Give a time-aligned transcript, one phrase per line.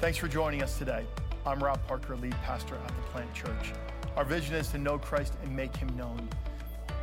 [0.00, 1.04] Thanks for joining us today.
[1.44, 3.74] I'm Rob Parker, lead pastor at the Plant Church.
[4.16, 6.26] Our vision is to know Christ and make him known.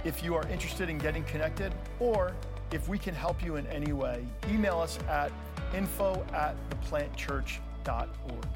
[0.04, 2.34] If you are interested in getting connected, or
[2.71, 5.31] if we can help you in any way, email us at
[5.75, 8.48] info at theplantchurch.org.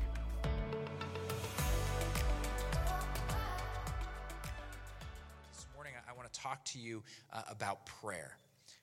[5.51, 8.35] This morning, I want to talk to you uh, about prayer.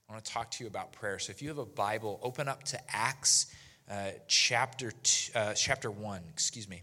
[0.08, 1.18] I want to talk to you about prayer.
[1.18, 3.52] So if you have a Bible, open up to Acts
[3.90, 6.82] uh, chapter, two, uh, chapter 1, excuse me.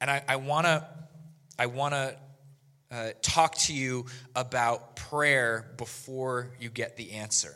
[0.00, 0.86] And I, I want to
[1.58, 2.16] I want to
[2.92, 4.06] uh, talk to you
[4.36, 7.54] about prayer before you get the answer.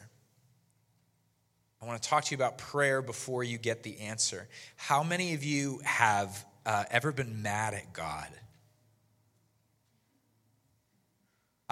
[1.81, 4.49] I want to talk to you about prayer before you get the answer.
[4.77, 8.29] How many of you have uh, ever been mad at God?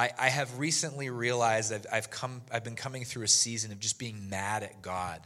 [0.00, 3.78] I, I have recently realized I've, I've, come, I've been coming through a season of
[3.78, 5.20] just being mad at God.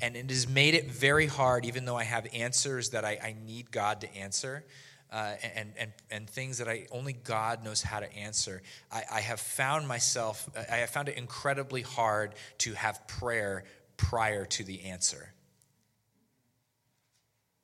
[0.00, 3.34] And it has made it very hard, even though I have answers that I, I
[3.44, 4.64] need God to answer.
[5.10, 8.62] Uh, and, and, and things that I only God knows how to answer.
[8.92, 13.64] I, I have found myself, I have found it incredibly hard to have prayer
[13.96, 15.34] prior to the answer.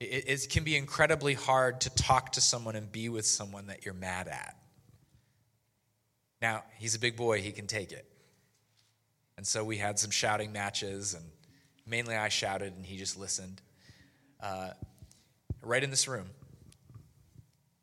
[0.01, 3.85] It, it can be incredibly hard to talk to someone and be with someone that
[3.85, 4.57] you're mad at.
[6.41, 8.07] Now, he's a big boy, he can take it.
[9.37, 11.25] And so we had some shouting matches, and
[11.87, 13.61] mainly I shouted, and he just listened.
[14.41, 14.71] Uh,
[15.63, 16.29] right in this room.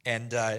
[0.05, 0.57] And uh,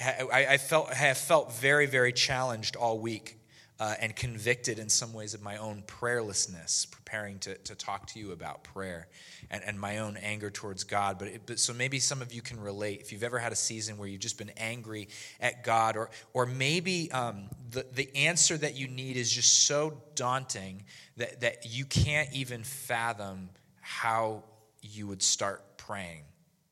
[0.00, 3.38] I, I, felt, I have felt very, very challenged all week
[3.78, 8.18] uh, and convicted in some ways of my own prayerlessness, preparing to, to talk to
[8.18, 9.06] you about prayer
[9.50, 11.18] and, and my own anger towards God.
[11.18, 13.00] But, it, but so maybe some of you can relate.
[13.02, 15.08] If you've ever had a season where you've just been angry
[15.40, 20.00] at God, or, or maybe um, the, the answer that you need is just so
[20.14, 20.84] daunting
[21.18, 23.50] that, that you can't even fathom
[23.80, 24.42] how
[24.80, 26.22] you would start praying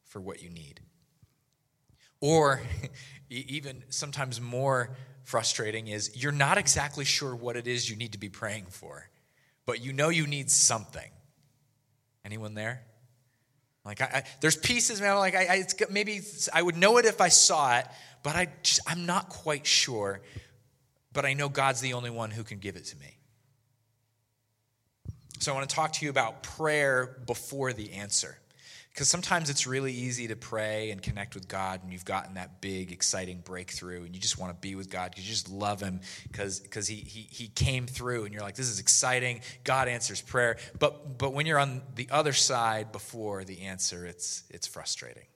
[0.06, 0.80] for what you need.
[2.20, 2.62] Or
[3.28, 8.18] even sometimes more frustrating is you're not exactly sure what it is you need to
[8.18, 9.08] be praying for,
[9.66, 11.10] but you know you need something.
[12.24, 12.82] Anyone there?
[13.84, 15.16] Like, I, I, there's pieces, man.
[15.16, 16.20] Like, I, I maybe
[16.52, 17.86] I would know it if I saw it,
[18.22, 20.20] but I just, I'm not quite sure.
[21.12, 23.18] But I know God's the only one who can give it to me.
[25.38, 28.38] So I want to talk to you about prayer before the answer.
[28.94, 32.60] Because sometimes it's really easy to pray and connect with God, and you've gotten that
[32.60, 35.80] big, exciting breakthrough, and you just want to be with God because you just love
[35.80, 36.00] Him
[36.30, 39.40] because he, he, he came through, and you're like, this is exciting.
[39.64, 40.58] God answers prayer.
[40.78, 45.26] But, but when you're on the other side before the answer, it's, it's frustrating,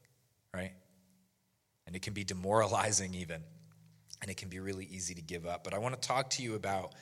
[0.55, 0.73] right?
[1.89, 3.43] And it can be demoralizing, even,
[4.23, 5.65] and it can be really easy to give up.
[5.65, 6.95] But I want to talk to you about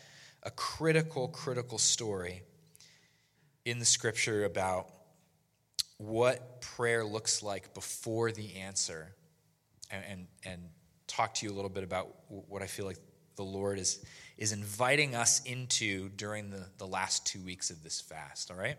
[0.43, 2.45] a critical, critical story
[3.66, 4.89] in the scripture about
[5.99, 9.15] what prayer looks like before the answer
[9.91, 10.62] and, and, and,
[11.07, 12.99] talk to you a little bit about what I feel like
[13.37, 14.05] the Lord is,
[14.37, 18.77] is inviting us into during the, the last two weeks of this fast, all right?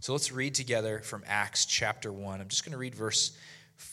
[0.00, 2.40] So let's read together from Acts chapter 1.
[2.40, 3.36] I'm just going to read verse,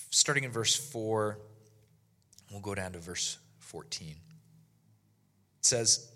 [0.09, 1.38] starting in verse 4,
[2.50, 4.08] we'll go down to verse 14.
[4.08, 4.16] It
[5.59, 6.09] says,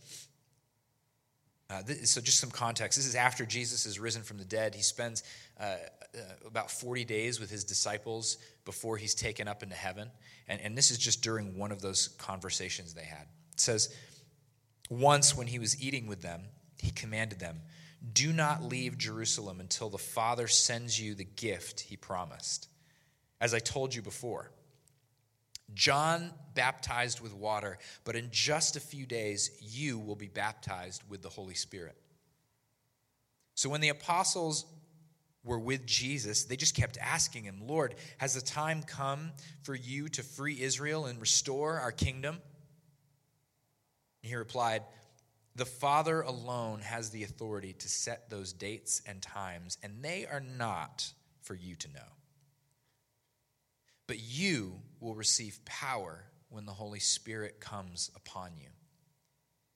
[1.69, 2.97] uh, this, so, just some context.
[2.97, 4.73] This is after Jesus is risen from the dead.
[4.73, 5.23] He spends
[5.59, 5.75] uh,
[6.15, 10.09] uh, about 40 days with his disciples before he's taken up into heaven.
[10.47, 13.27] And, and this is just during one of those conversations they had.
[13.53, 13.93] It says,
[14.89, 16.43] Once when he was eating with them,
[16.79, 17.61] he commanded them,
[18.13, 22.67] Do not leave Jerusalem until the Father sends you the gift he promised.
[23.41, 24.51] As I told you before,
[25.73, 31.21] John baptized with water, but in just a few days, you will be baptized with
[31.21, 31.95] the Holy Spirit.
[33.55, 34.65] So when the apostles
[35.43, 39.31] were with Jesus, they just kept asking him, Lord, has the time come
[39.63, 42.39] for you to free Israel and restore our kingdom?
[44.21, 44.83] And he replied,
[45.55, 50.41] The Father alone has the authority to set those dates and times, and they are
[50.41, 52.11] not for you to know.
[54.07, 58.69] But you will receive power when the Holy Spirit comes upon you.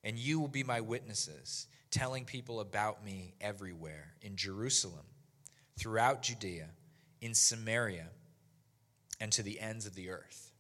[0.04, 5.06] And you will be my witnesses, telling people about me everywhere in Jerusalem,
[5.78, 6.70] throughout Judea,
[7.22, 8.08] in Samaria,
[9.20, 10.52] and to the ends of the earth.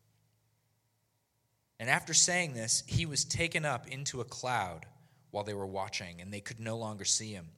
[1.80, 4.86] And after saying this, he was taken up into a cloud
[5.32, 7.50] while they were watching, and they could no longer see him.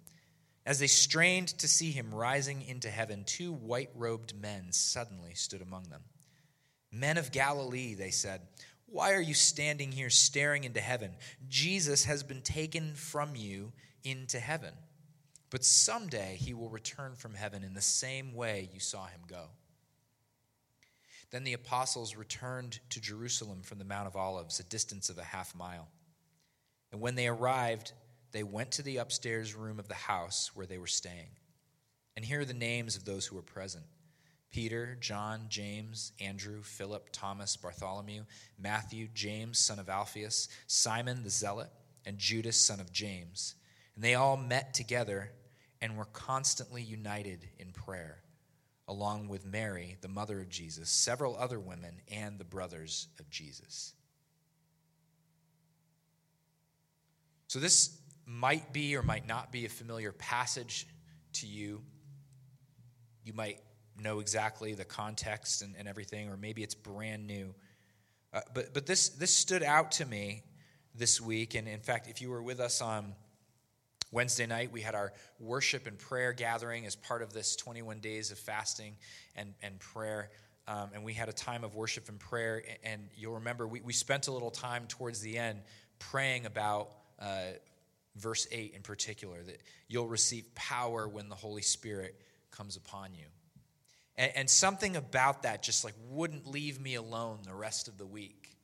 [0.66, 5.62] As they strained to see him rising into heaven, two white robed men suddenly stood
[5.62, 6.02] among them.
[6.92, 8.42] Men of Galilee, they said,
[8.88, 11.16] why are you standing here staring into heaven?
[11.50, 13.74] Jesus has been taken from you
[14.04, 14.74] into heaven.
[15.56, 19.46] But someday he will return from heaven in the same way you saw him go.
[21.32, 25.24] Then the apostles returned to Jerusalem from the Mount of Olives, a distance of a
[25.24, 25.88] half mile.
[26.92, 27.94] And when they arrived,
[28.34, 31.30] they went to the upstairs room of the house where they were staying.
[32.18, 33.86] And here are the names of those who were present
[34.52, 38.26] Peter, John, James, Andrew, Philip, Thomas, Bartholomew,
[38.60, 41.70] Matthew, James, son of Alphaeus, Simon the Zealot,
[42.06, 43.56] and Judas, son of James.
[43.96, 45.32] And they all met together
[45.86, 48.18] and were constantly united in prayer,
[48.88, 53.94] along with Mary, the mother of Jesus, several other women, and the brothers of Jesus.
[57.46, 60.88] So, this might be or might not be a familiar passage
[61.34, 61.84] to you.
[63.24, 63.60] You might
[63.96, 67.54] know exactly the context and, and everything, or maybe it's brand new.
[68.34, 70.42] Uh, but but this, this stood out to me
[70.96, 71.54] this week.
[71.54, 73.14] And in fact, if you were with us on
[74.12, 78.32] Wednesday night, we had our worship and prayer gathering as part of this 21 days
[78.32, 78.96] of fasting
[79.36, 80.30] and, and prayer.
[80.68, 82.64] Um, and we had a time of worship and prayer.
[82.84, 85.62] And you'll remember we, we spent a little time towards the end
[86.00, 87.54] praying about uh,
[88.16, 92.20] verse 8 in particular that you'll receive power when the Holy Spirit
[92.52, 93.26] comes upon you.
[94.18, 98.06] And, and something about that just like wouldn't leave me alone the rest of the
[98.06, 98.55] week.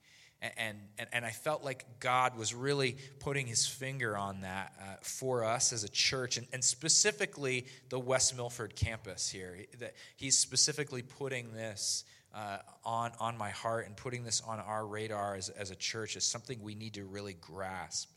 [0.41, 4.95] And, and, and I felt like God was really putting his finger on that uh,
[5.01, 9.55] for us as a church, and, and specifically the West Milford campus here.
[9.79, 14.83] That he's specifically putting this uh, on, on my heart and putting this on our
[14.83, 18.09] radar as, as a church as something we need to really grasp.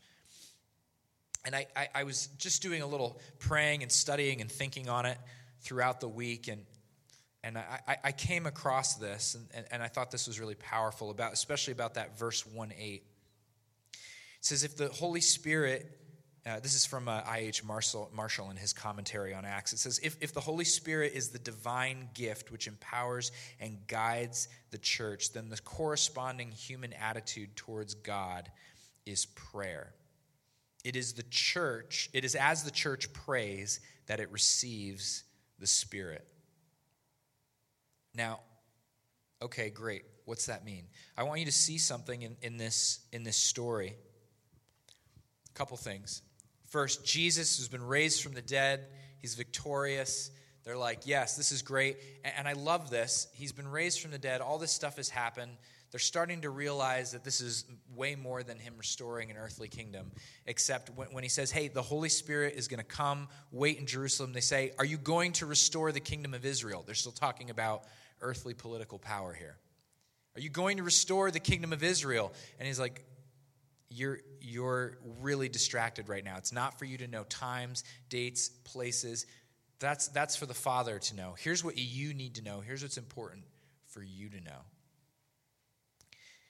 [1.45, 5.05] And I, I, I was just doing a little praying and studying and thinking on
[5.05, 5.19] it
[5.61, 6.61] throughout the week, and,
[7.45, 11.11] and I, I came across this, and, and, and, I thought this was really powerful,
[11.11, 13.03] about, especially about that verse 1 8.
[13.03, 13.99] It
[14.41, 15.87] says, If the Holy Spirit,
[16.43, 17.63] uh, this is from uh, I.H.
[17.63, 21.29] Marshall, Marshall in his commentary on Acts, it says, if, if the Holy Spirit is
[21.29, 27.93] the divine gift which empowers and guides the church, then the corresponding human attitude towards
[27.93, 28.49] God
[29.05, 29.93] is prayer.
[30.83, 35.23] It is the church, it is as the church prays that it receives
[35.59, 36.27] the Spirit.
[38.15, 38.39] Now,
[39.41, 40.03] okay, great.
[40.25, 40.85] What's that mean?
[41.17, 43.95] I want you to see something in, in, this, in this story.
[45.49, 46.21] A couple things.
[46.67, 48.87] First, Jesus has been raised from the dead,
[49.19, 50.31] he's victorious.
[50.63, 51.97] They're like, yes, this is great.
[52.23, 53.27] And, and I love this.
[53.35, 55.51] He's been raised from the dead, all this stuff has happened
[55.95, 57.63] they're starting to realize that this is
[57.95, 60.11] way more than him restoring an earthly kingdom.
[60.45, 63.85] Except when, when he says, Hey, the Holy Spirit is going to come, wait in
[63.85, 66.83] Jerusalem, they say, Are you going to restore the kingdom of Israel?
[66.85, 67.85] They're still talking about
[68.19, 69.55] earthly political power here.
[70.35, 72.33] Are you going to restore the kingdom of Israel?
[72.59, 73.05] And he's like,
[73.89, 76.35] you're, you're really distracted right now.
[76.35, 79.27] It's not for you to know times, dates, places.
[79.79, 81.35] That's, that's for the Father to know.
[81.39, 82.59] Here's what you need to know.
[82.59, 83.45] Here's what's important
[83.87, 84.59] for you to know.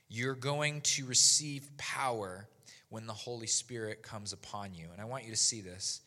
[0.07, 2.47] You're going to receive power
[2.89, 4.87] when the Holy Spirit comes upon you.
[4.91, 6.01] And I want you to see this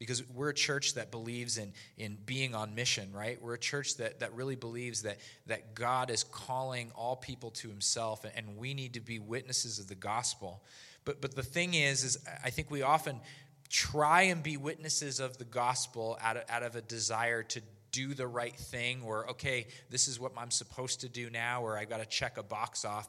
[0.00, 3.96] because we're a church that believes in, in being on mission right we're a church
[3.98, 8.74] that, that really believes that, that god is calling all people to himself and we
[8.74, 10.64] need to be witnesses of the gospel
[11.04, 13.20] but, but the thing is is i think we often
[13.68, 17.60] try and be witnesses of the gospel out of, out of a desire to
[17.92, 21.76] do the right thing or okay this is what i'm supposed to do now or
[21.76, 23.08] i got to check a box off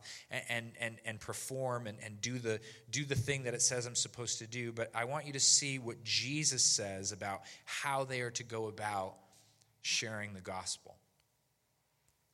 [0.49, 2.59] and, and and perform and, and do the
[2.89, 5.39] do the thing that it says i'm supposed to do but i want you to
[5.39, 9.15] see what jesus says about how they are to go about
[9.81, 10.95] sharing the gospel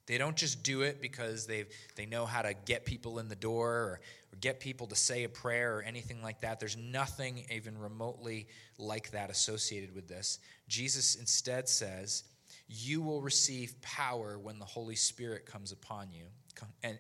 [0.07, 3.35] they don't just do it because they they know how to get people in the
[3.35, 3.99] door or,
[4.31, 6.59] or get people to say a prayer or anything like that.
[6.59, 10.39] There's nothing even remotely like that associated with this.
[10.69, 12.23] Jesus instead says,
[12.67, 16.25] you will receive power when the Holy Spirit comes upon you.
[16.83, 17.00] And,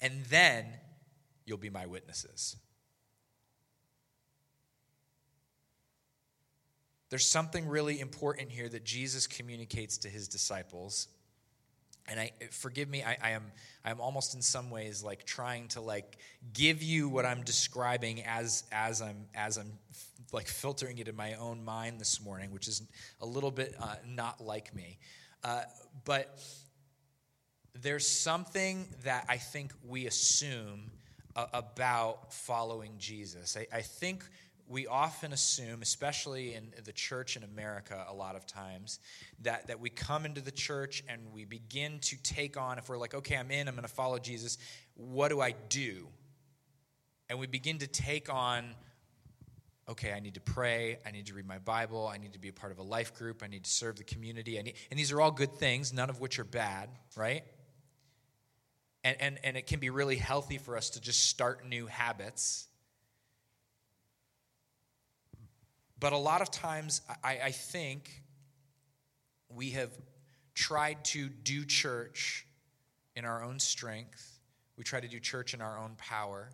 [0.00, 0.66] and then
[1.44, 2.56] you'll be my witnesses.
[7.10, 11.08] There's something really important here that Jesus communicates to his disciples.
[12.08, 13.44] And I forgive me, I, I am
[13.84, 16.18] I am almost in some ways like trying to like
[16.52, 19.72] give you what I'm describing as as I'm as I'm
[20.32, 22.82] like filtering it in my own mind this morning, which is
[23.20, 24.98] a little bit uh, not like me.
[25.44, 25.62] Uh,
[26.04, 26.40] but
[27.74, 30.90] there's something that I think we assume
[31.36, 33.56] uh, about following Jesus.
[33.56, 34.24] I, I think
[34.68, 39.00] we often assume, especially in the church in America, a lot of times,
[39.42, 42.98] that, that we come into the church and we begin to take on, if we're
[42.98, 44.58] like, okay, I'm in, I'm going to follow Jesus,
[44.94, 46.08] what do I do?
[47.30, 48.74] And we begin to take on
[49.88, 52.48] okay, I need to pray, I need to read my Bible, I need to be
[52.48, 54.60] a part of a life group, I need to serve the community.
[54.62, 57.42] Need, and these are all good things, none of which are bad, right?
[59.02, 62.67] And, and, and it can be really healthy for us to just start new habits.
[66.00, 68.22] But a lot of times, I, I think
[69.48, 69.90] we have
[70.54, 72.46] tried to do church
[73.16, 74.38] in our own strength.
[74.76, 76.50] We try to do church in our own power.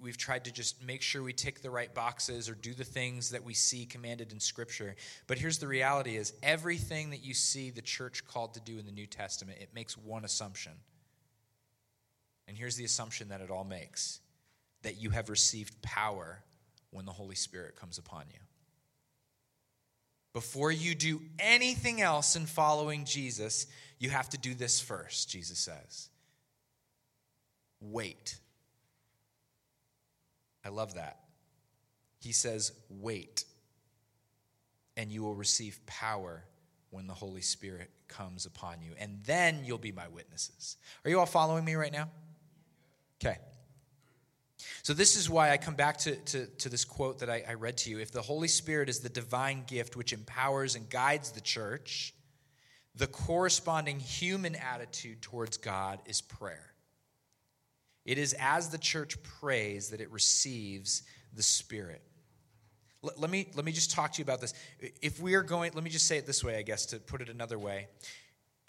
[0.00, 2.84] We, have tried to just make sure we tick the right boxes or do the
[2.84, 4.94] things that we see commanded in Scripture.
[5.26, 8.86] But here's the reality is everything that you see the church called to do in
[8.86, 10.72] the New Testament, it makes one assumption.
[12.46, 14.20] And here's the assumption that it all makes
[14.82, 16.42] that you have received power
[16.90, 18.38] when the Holy Spirit comes upon you.
[20.32, 23.66] Before you do anything else in following Jesus,
[23.98, 26.08] you have to do this first, Jesus says.
[27.80, 28.38] Wait.
[30.64, 31.18] I love that.
[32.20, 33.44] He says, Wait,
[34.96, 36.44] and you will receive power
[36.90, 38.92] when the Holy Spirit comes upon you.
[38.98, 40.76] And then you'll be my witnesses.
[41.04, 42.10] Are you all following me right now?
[43.22, 43.38] Okay.
[44.82, 47.54] So, this is why I come back to, to, to this quote that I, I
[47.54, 47.98] read to you.
[47.98, 52.14] If the Holy Spirit is the divine gift which empowers and guides the church,
[52.94, 56.74] the corresponding human attitude towards God is prayer.
[58.04, 61.02] It is as the church prays that it receives
[61.32, 62.02] the Spirit.
[63.02, 64.52] Let, me, let me just talk to you about this.
[65.00, 67.22] If we are going, let me just say it this way, I guess, to put
[67.22, 67.88] it another way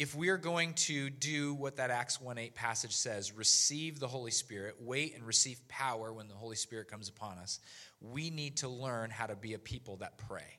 [0.01, 4.31] if we're going to do what that Acts 1 8 passage says, receive the Holy
[4.31, 7.59] Spirit, wait and receive power when the Holy Spirit comes upon us,
[8.01, 10.57] we need to learn how to be a people that pray.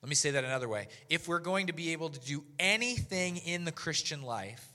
[0.00, 0.88] Let me say that another way.
[1.10, 4.66] If we're going to be able to do anything in the Christian life,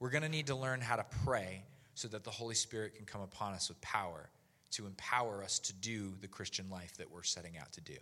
[0.00, 3.04] we're going to need to learn how to pray so that the Holy Spirit can
[3.04, 4.30] come upon us with power
[4.70, 7.96] to empower us to do the Christian life that we're setting out to do.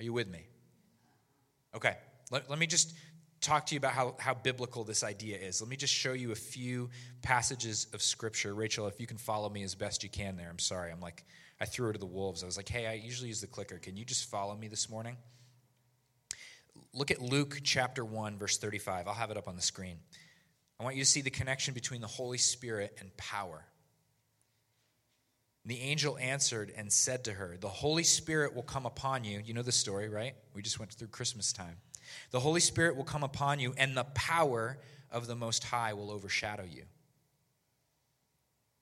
[0.00, 0.44] Are you with me?
[1.74, 1.96] Okay,
[2.30, 2.92] let, let me just
[3.42, 5.60] talk to you about how, how biblical this idea is.
[5.60, 6.88] Let me just show you a few
[7.20, 8.54] passages of scripture.
[8.54, 10.48] Rachel, if you can follow me as best you can there.
[10.48, 10.92] I'm sorry.
[10.92, 11.24] I'm like,
[11.60, 12.42] I threw her to the wolves.
[12.42, 13.78] I was like, hey, I usually use the clicker.
[13.78, 15.16] Can you just follow me this morning?
[16.94, 19.08] Look at Luke chapter 1, verse 35.
[19.08, 19.98] I'll have it up on the screen.
[20.78, 23.64] I want you to see the connection between the Holy Spirit and power.
[25.64, 29.40] The angel answered and said to her, The Holy Spirit will come upon you.
[29.44, 30.34] You know the story, right?
[30.54, 31.76] We just went through Christmas time.
[32.30, 34.78] The Holy Spirit will come upon you, and the power
[35.10, 36.84] of the Most High will overshadow you.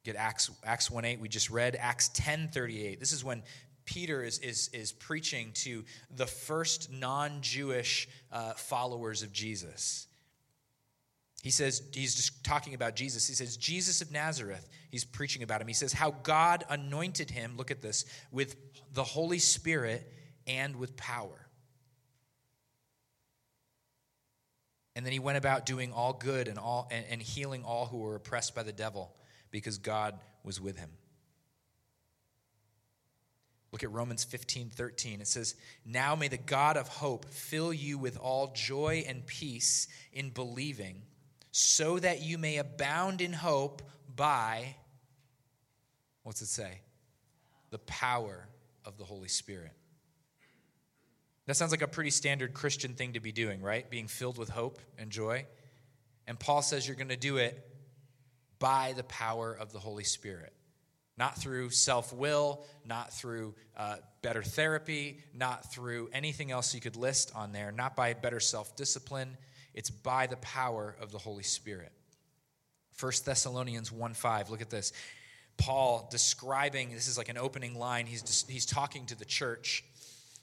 [0.05, 1.77] Get Acts, Acts 1 8, we just read.
[1.79, 2.99] Acts 10 38.
[2.99, 3.43] This is when
[3.85, 5.85] Peter is, is, is preaching to
[6.15, 10.07] the first non Jewish uh, followers of Jesus.
[11.43, 13.27] He says, he's just talking about Jesus.
[13.27, 15.69] He says, Jesus of Nazareth, he's preaching about him.
[15.69, 18.57] He says, how God anointed him, look at this, with
[18.93, 20.07] the Holy Spirit
[20.47, 21.47] and with power.
[25.01, 28.01] And then he went about doing all good and, all, and, and healing all who
[28.01, 29.17] were oppressed by the devil
[29.51, 30.91] because God was with him.
[33.73, 35.23] Look at Romans 15, 13.
[35.23, 35.55] It says,
[35.87, 41.01] Now may the God of hope fill you with all joy and peace in believing,
[41.51, 43.81] so that you may abound in hope
[44.15, 44.77] by,
[46.25, 46.83] what's it say?
[47.71, 48.47] The power
[48.85, 49.73] of the Holy Spirit.
[51.51, 53.91] That sounds like a pretty standard Christian thing to be doing, right?
[53.91, 55.47] Being filled with hope and joy.
[56.29, 57.61] And Paul says you're going to do it
[58.61, 60.53] by the power of the Holy Spirit.
[61.19, 66.95] Not through self will, not through uh, better therapy, not through anything else you could
[66.95, 69.37] list on there, not by better self discipline.
[69.75, 71.91] It's by the power of the Holy Spirit.
[73.01, 74.93] 1 Thessalonians 1 5, look at this.
[75.57, 78.07] Paul describing, this is like an opening line.
[78.07, 79.83] He's, he's talking to the church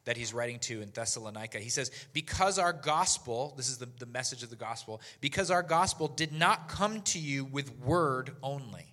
[0.07, 1.59] that he's writing to in Thessalonica.
[1.59, 5.61] He says, Because our gospel, this is the, the message of the gospel, because our
[5.61, 8.85] gospel did not come to you with word only.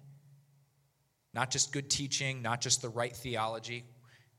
[1.32, 3.84] Not just good teaching, not just the right theology.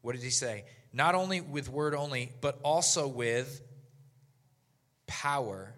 [0.01, 0.65] What did he say?
[0.91, 3.62] Not only with word only, but also with
[5.08, 5.74] power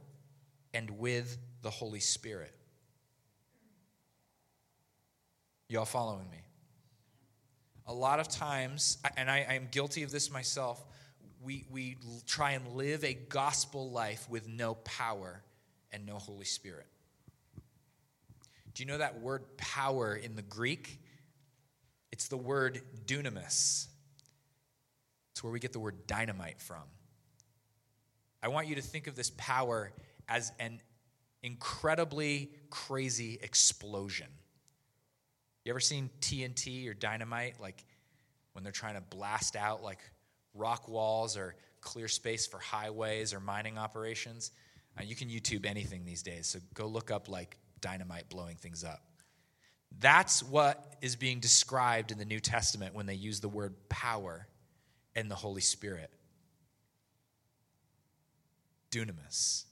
[0.74, 2.56] and with the Holy Spirit.
[5.70, 6.47] Y'all following me?
[7.88, 10.84] A lot of times, and I, am guilty of this myself,
[11.42, 15.42] we, we try and live a gospel life with no power
[15.92, 16.88] and no Holy Spirit.
[18.74, 21.00] Do you know that word power in the Greek?
[22.12, 23.88] It's the word dunamis.
[25.32, 26.84] It's where we get the word dynamite from.
[28.44, 29.92] I want you to think of this power
[30.28, 30.82] as an
[31.42, 34.28] incredibly crazy explosion.
[35.68, 37.60] You ever seen TNT or dynamite?
[37.60, 37.84] Like
[38.54, 40.00] when they're trying to blast out like
[40.54, 44.52] rock walls or clear space for highways or mining operations.
[44.98, 48.86] Uh, you can YouTube anything these days, so go look up like dynamite blowing things
[48.86, 49.02] up.
[50.00, 54.48] That's what is being described in the New Testament when they use the word power
[55.18, 56.12] and the Holy Spirit.
[58.90, 59.66] Dunamis.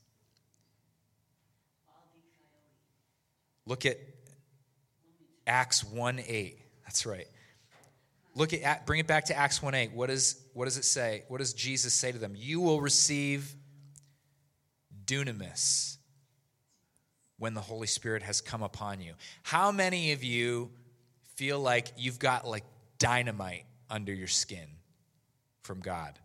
[3.66, 3.98] Look at
[5.48, 6.60] Acts 1 8.
[6.84, 7.28] That's right.
[8.36, 9.94] Look at bring it back to Acts 1 8.
[9.94, 11.24] What, is, what does it say?
[11.28, 12.34] What does Jesus say to them?
[12.36, 13.56] You will receive
[15.06, 15.98] dunamis
[17.38, 19.14] when the Holy Spirit has come upon you.
[19.44, 20.72] How many of you
[21.36, 22.64] feel like you've got like
[22.98, 24.68] dynamite under your skin
[25.64, 26.18] from God?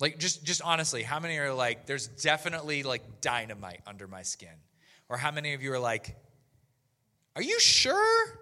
[0.00, 4.48] Like just just honestly, how many are like there's definitely like dynamite under my skin?
[5.08, 6.16] Or how many of you are like
[7.36, 8.38] are you sure?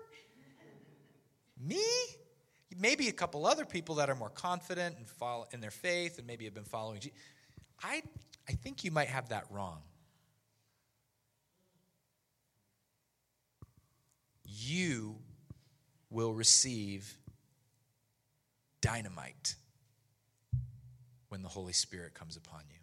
[1.59, 1.85] Me?
[2.77, 6.27] Maybe a couple other people that are more confident and follow in their faith and
[6.27, 7.19] maybe have been following Jesus.
[7.83, 8.03] I
[8.49, 9.83] I think you might have that wrong.
[14.45, 15.17] You
[16.11, 17.17] will receive
[18.81, 19.55] dynamite
[21.29, 22.82] when the Holy Spirit comes upon you.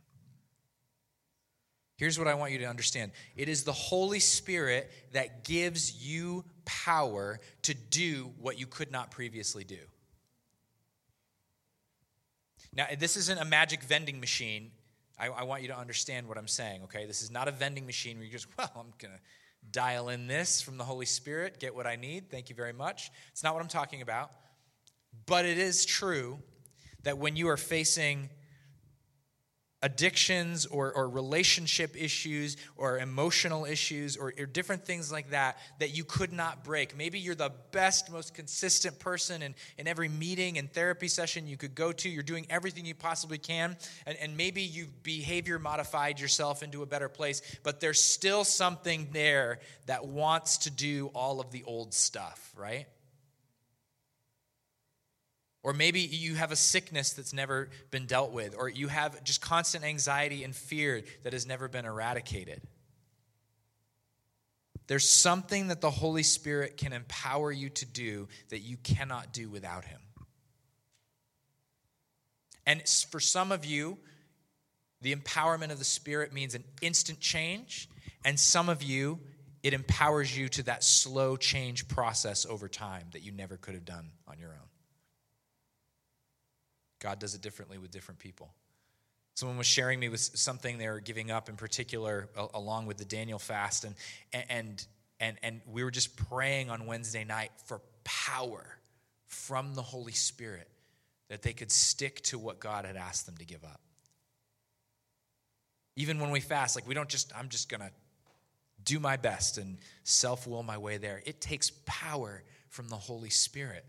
[1.99, 6.45] Here's what I want you to understand it is the Holy Spirit that gives you
[6.63, 9.79] power to do what you could not previously do.
[12.73, 14.71] Now, this isn't a magic vending machine.
[15.19, 17.05] I, I want you to understand what I'm saying, okay?
[17.05, 19.19] This is not a vending machine where you just, well, I'm going to
[19.69, 22.31] dial in this from the Holy Spirit, get what I need.
[22.31, 23.11] Thank you very much.
[23.33, 24.31] It's not what I'm talking about.
[25.25, 26.39] But it is true
[27.03, 28.29] that when you are facing
[29.81, 35.95] addictions or, or relationship issues or emotional issues or, or, different things like that that
[35.95, 36.97] you could not break.
[36.97, 41.55] Maybe you're the best, most consistent person in, in every meeting and therapy session you
[41.55, 42.09] could go to.
[42.09, 43.77] You're doing everything you possibly can.
[44.05, 49.09] And, and maybe you've behavior modified yourself into a better place, but there's still something
[49.13, 52.87] there that wants to do all of the old stuff, right?
[55.69, 59.39] Or maybe you have a sickness that's never been dealt with, or you have just
[59.39, 62.63] constant anxiety and fear that has never been eradicated.
[64.87, 69.47] There's something that the Holy Spirit can empower you to do that you cannot do
[69.47, 69.99] without Him.
[72.65, 73.99] And for some of you,
[75.01, 77.87] the empowerment of the Spirit means an instant change,
[78.25, 79.19] and some of you,
[79.61, 83.85] it empowers you to that slow change process over time that you never could have
[83.85, 84.78] done on your own.
[86.99, 88.53] God does it differently with different people.
[89.35, 93.05] Someone was sharing me with something they were giving up in particular, along with the
[93.05, 93.95] Daniel fast, and
[94.49, 94.85] and
[95.19, 98.65] and and we were just praying on Wednesday night for power
[99.27, 100.67] from the Holy Spirit
[101.29, 103.79] that they could stick to what God had asked them to give up.
[105.95, 107.91] Even when we fast, like we don't just, I'm just gonna
[108.83, 111.21] do my best and self will my way there.
[111.25, 113.85] It takes power from the Holy Spirit.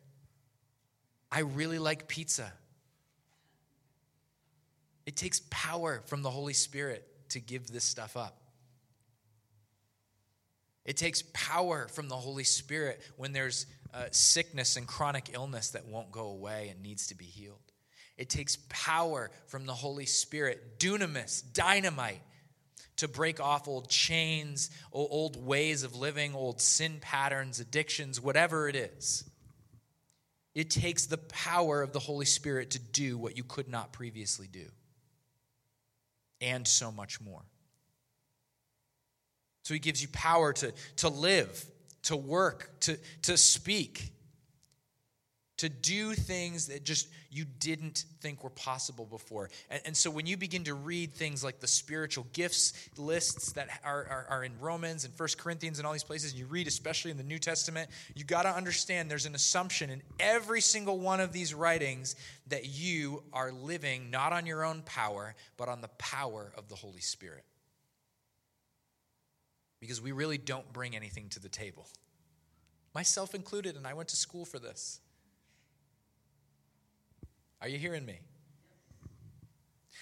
[1.33, 2.53] I really like pizza.
[5.07, 8.37] It takes power from the Holy Spirit to give this stuff up.
[10.85, 15.87] It takes power from the Holy Spirit when there's uh, sickness and chronic illness that
[15.87, 17.59] won't go away and needs to be healed.
[18.17, 22.21] It takes power from the Holy Spirit, dunamis, dynamite,
[22.97, 28.77] to break off old chains, old ways of living, old sin patterns, addictions, whatever it
[28.77, 29.25] is.
[30.55, 34.49] It takes the power of the Holy Spirit to do what you could not previously
[34.51, 34.67] do
[36.40, 37.42] and so much more.
[39.62, 41.64] So he gives you power to, to live,
[42.05, 44.12] to work, to, to speak,
[45.61, 49.51] to do things that just you didn't think were possible before.
[49.68, 53.68] And, and so when you begin to read things like the spiritual gifts lists that
[53.85, 56.66] are, are, are in Romans and First Corinthians and all these places, and you read
[56.66, 60.99] especially in the New Testament, you got to understand there's an assumption in every single
[60.99, 65.83] one of these writings that you are living not on your own power, but on
[65.83, 67.44] the power of the Holy Spirit.
[69.79, 71.87] Because we really don't bring anything to the table
[72.94, 75.01] myself included, and I went to school for this.
[77.62, 78.18] Are you hearing me?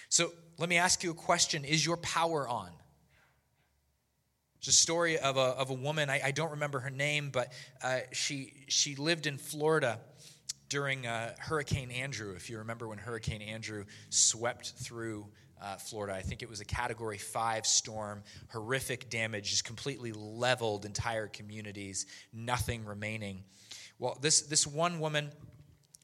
[0.09, 2.69] So let me ask you a question Is your power on?
[4.59, 7.53] It's a story of a, of a woman, I, I don't remember her name, but
[7.81, 10.01] uh, she, she lived in Florida
[10.67, 12.33] during uh, Hurricane Andrew.
[12.35, 15.27] If you remember when Hurricane Andrew swept through
[15.61, 20.83] uh, Florida, I think it was a category five storm, horrific damage, just completely leveled
[20.83, 23.45] entire communities, nothing remaining.
[23.97, 25.31] Well, this, this one woman,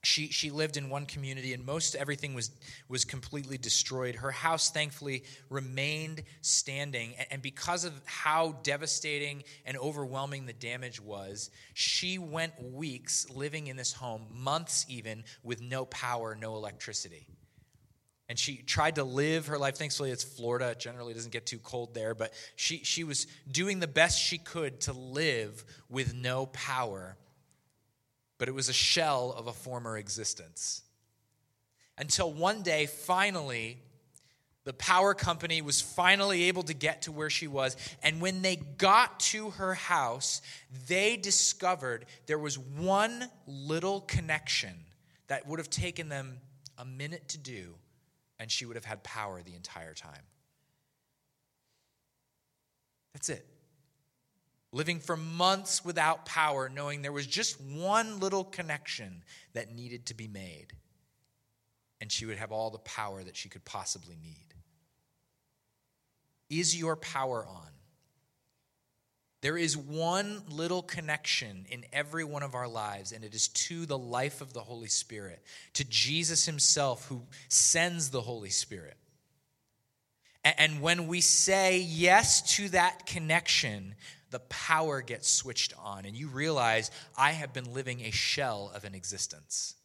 [0.05, 2.51] she, she lived in one community and most everything was,
[2.87, 4.15] was completely destroyed.
[4.15, 7.15] Her house, thankfully, remained standing.
[7.31, 13.77] And because of how devastating and overwhelming the damage was, she went weeks living in
[13.77, 17.27] this home, months even, with no power, no electricity.
[18.27, 19.77] And she tried to live her life.
[19.77, 20.69] Thankfully, it's Florida.
[20.69, 22.15] It generally doesn't get too cold there.
[22.15, 27.17] But she, she was doing the best she could to live with no power.
[28.37, 30.81] But it was a shell of a former existence.
[31.97, 33.77] Until one day, finally,
[34.65, 37.77] the power company was finally able to get to where she was.
[38.03, 40.41] And when they got to her house,
[40.87, 44.73] they discovered there was one little connection
[45.27, 46.39] that would have taken them
[46.77, 47.75] a minute to do
[48.39, 50.23] and she would have had power the entire time.
[53.13, 53.45] That's it.
[54.75, 60.13] Living for months without power, knowing there was just one little connection that needed to
[60.13, 60.73] be made,
[62.01, 64.53] and she would have all the power that she could possibly need.
[66.49, 67.69] Is your power on?
[69.39, 73.85] There is one little connection in every one of our lives, and it is to
[73.85, 75.41] the life of the Holy Spirit,
[75.75, 78.97] to Jesus Himself who sends the Holy Spirit.
[80.43, 83.95] And when we say yes to that connection,
[84.35, 88.83] the power gets switched on, and you realize I have been living a shell of
[88.83, 89.75] an existence.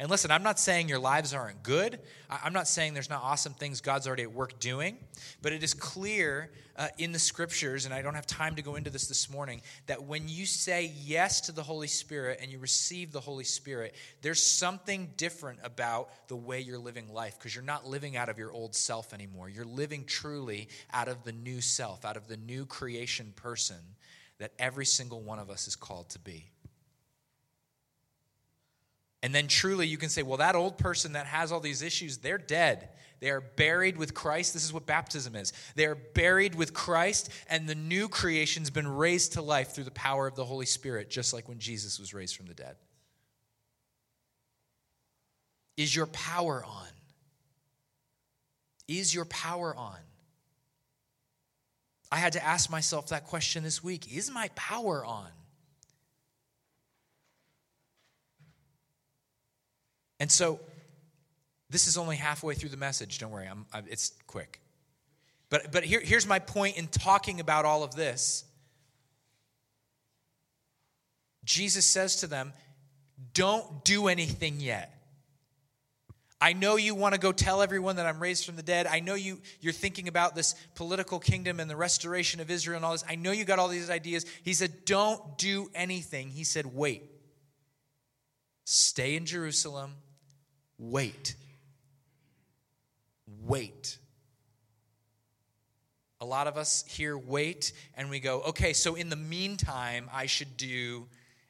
[0.00, 2.00] And listen, I'm not saying your lives aren't good.
[2.30, 4.96] I'm not saying there's not awesome things God's already at work doing.
[5.42, 8.76] But it is clear uh, in the scriptures, and I don't have time to go
[8.76, 12.58] into this this morning, that when you say yes to the Holy Spirit and you
[12.58, 17.62] receive the Holy Spirit, there's something different about the way you're living life because you're
[17.62, 19.50] not living out of your old self anymore.
[19.50, 23.76] You're living truly out of the new self, out of the new creation person
[24.38, 26.50] that every single one of us is called to be.
[29.22, 32.18] And then truly you can say, well, that old person that has all these issues,
[32.18, 32.88] they're dead.
[33.20, 34.54] They are buried with Christ.
[34.54, 35.52] This is what baptism is.
[35.74, 39.90] They are buried with Christ, and the new creation's been raised to life through the
[39.90, 42.76] power of the Holy Spirit, just like when Jesus was raised from the dead.
[45.76, 46.88] Is your power on?
[48.88, 49.98] Is your power on?
[52.10, 55.28] I had to ask myself that question this week Is my power on?
[60.20, 60.60] And so,
[61.70, 63.18] this is only halfway through the message.
[63.18, 64.60] Don't worry, I'm, I'm, it's quick.
[65.48, 68.44] But, but here, here's my point in talking about all of this.
[71.44, 72.52] Jesus says to them,
[73.34, 74.94] Don't do anything yet.
[76.42, 78.86] I know you want to go tell everyone that I'm raised from the dead.
[78.86, 82.84] I know you, you're thinking about this political kingdom and the restoration of Israel and
[82.84, 83.04] all this.
[83.06, 84.24] I know you got all these ideas.
[84.42, 86.28] He said, Don't do anything.
[86.30, 87.04] He said, Wait.
[88.64, 89.94] Stay in Jerusalem
[90.80, 91.36] wait.
[93.42, 93.98] Wait.
[96.20, 100.26] A lot of us here wait and we go, okay, so in the meantime, I
[100.26, 101.06] should do,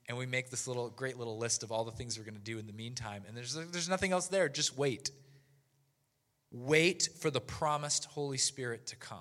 [0.09, 2.41] and we make this little great little list of all the things we're going to
[2.41, 5.11] do in the meantime, and there's, there's nothing else there, just wait.
[6.53, 9.19] Wait for the promised Holy Spirit to come.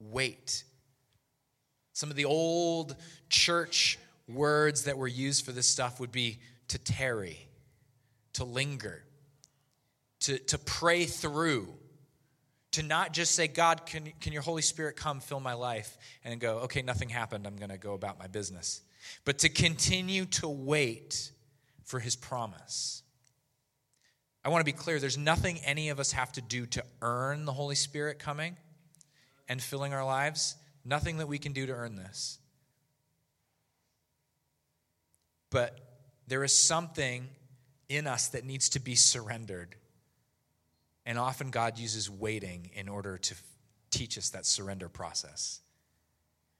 [0.00, 0.64] Wait.
[1.92, 2.96] Some of the old
[3.28, 7.48] church words that were used for this stuff would be to tarry
[8.34, 9.04] to linger,
[10.20, 11.68] to, to pray through,
[12.72, 15.98] to not just say, God, can, can your Holy Spirit come fill my life?
[16.24, 17.46] And go, okay, nothing happened.
[17.46, 18.80] I'm going to go about my business.
[19.24, 21.32] But to continue to wait
[21.84, 23.02] for his promise.
[24.44, 27.44] I want to be clear there's nothing any of us have to do to earn
[27.44, 28.56] the Holy Spirit coming
[29.48, 30.56] and filling our lives.
[30.84, 32.38] Nothing that we can do to earn this.
[35.50, 35.78] But
[36.26, 37.28] there is something
[37.96, 39.74] in us that needs to be surrendered.
[41.04, 43.34] And often God uses waiting in order to
[43.90, 45.60] teach us that surrender process.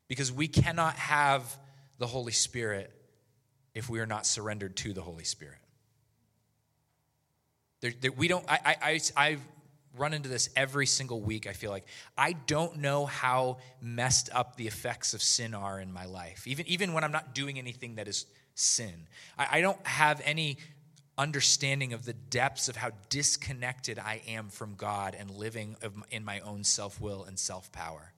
[0.08, 1.58] Because we cannot have
[1.98, 2.92] the Holy Spirit
[3.74, 5.58] if we are not surrendered to the Holy Spirit.
[7.80, 9.40] There, there, we don't, I, I, I've
[9.96, 11.86] run into this every single week, I feel like.
[12.16, 16.66] I don't know how messed up the effects of sin are in my life, even,
[16.66, 19.06] even when I'm not doing anything that is sin.
[19.38, 20.58] I, I don't have any
[21.22, 25.76] understanding of the depths of how disconnected I am from God and living
[26.10, 28.12] in my own self will and self power.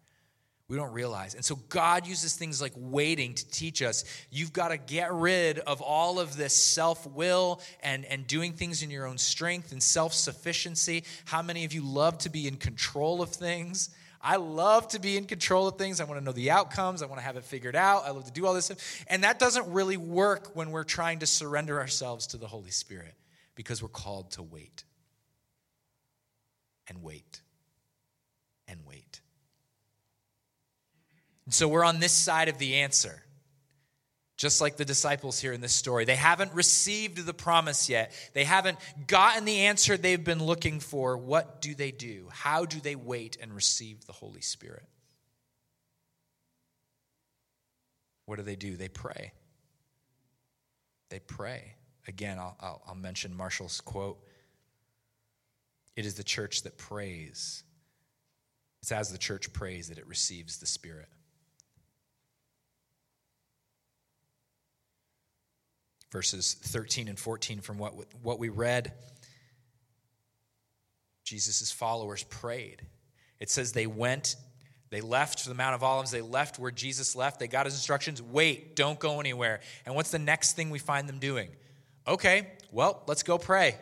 [0.69, 1.35] We don't realize.
[1.35, 5.59] And so God uses things like waiting to teach us you've got to get rid
[5.59, 9.83] of all of this self will and, and doing things in your own strength and
[9.83, 11.05] self sufficiency.
[11.27, 13.91] How many of you love to be in control of things?
[14.27, 16.01] I love to be in control of things.
[16.01, 17.03] I want to know the outcomes.
[17.03, 18.05] I want to have it figured out.
[18.07, 19.05] I love to do all this stuff.
[19.07, 23.15] And that doesn't really work when we're trying to surrender ourselves to the Holy Spirit
[23.55, 24.85] because we're called to wait
[26.89, 27.43] and wait
[28.67, 29.21] and wait.
[31.45, 33.24] And so we're on this side of the answer
[34.37, 36.05] just like the disciples here in this story.
[36.05, 41.17] They haven't received the promise yet, they haven't gotten the answer they've been looking for.
[41.17, 42.29] What do they do?
[42.31, 44.85] How do they wait and receive the Holy Spirit?
[48.27, 48.77] What do they do?
[48.77, 49.33] They pray.
[51.11, 51.75] They pray.
[52.09, 54.19] Again, I'll, I'll, I'll mention Marshall's quote
[55.97, 57.63] It is the church that prays.
[58.83, 61.09] It's as the church prays that it receives the Spirit.
[66.15, 68.93] Verses 13 and 14 from what, what we read.
[71.25, 72.83] Jesus' followers prayed.
[73.41, 74.37] It says they went,
[74.91, 78.23] they left the Mount of Olives, they left where Jesus left, they got his instructions
[78.23, 79.59] wait, don't go anywhere.
[79.85, 81.51] And what's the next thing we find them doing?
[82.07, 83.77] Okay, well, let's go pray.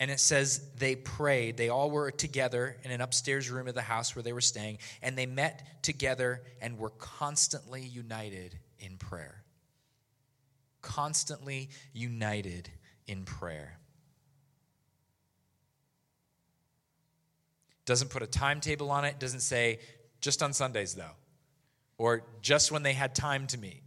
[0.00, 1.56] And it says they prayed.
[1.56, 4.78] They all were together in an upstairs room of the house where they were staying,
[5.02, 9.44] and they met together and were constantly united in prayer
[10.82, 12.70] constantly united
[13.06, 13.78] in prayer.
[17.84, 19.78] Doesn't put a timetable on it, doesn't say
[20.20, 21.16] just on Sundays though,
[21.96, 23.82] or just when they had time to meet,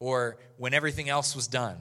[0.00, 1.78] or when everything else was done.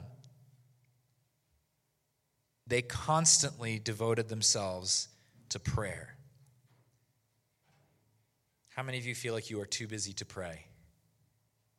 [2.68, 5.08] They constantly devoted themselves
[5.50, 6.16] to prayer.
[8.70, 10.66] How many of you feel like you are too busy to pray?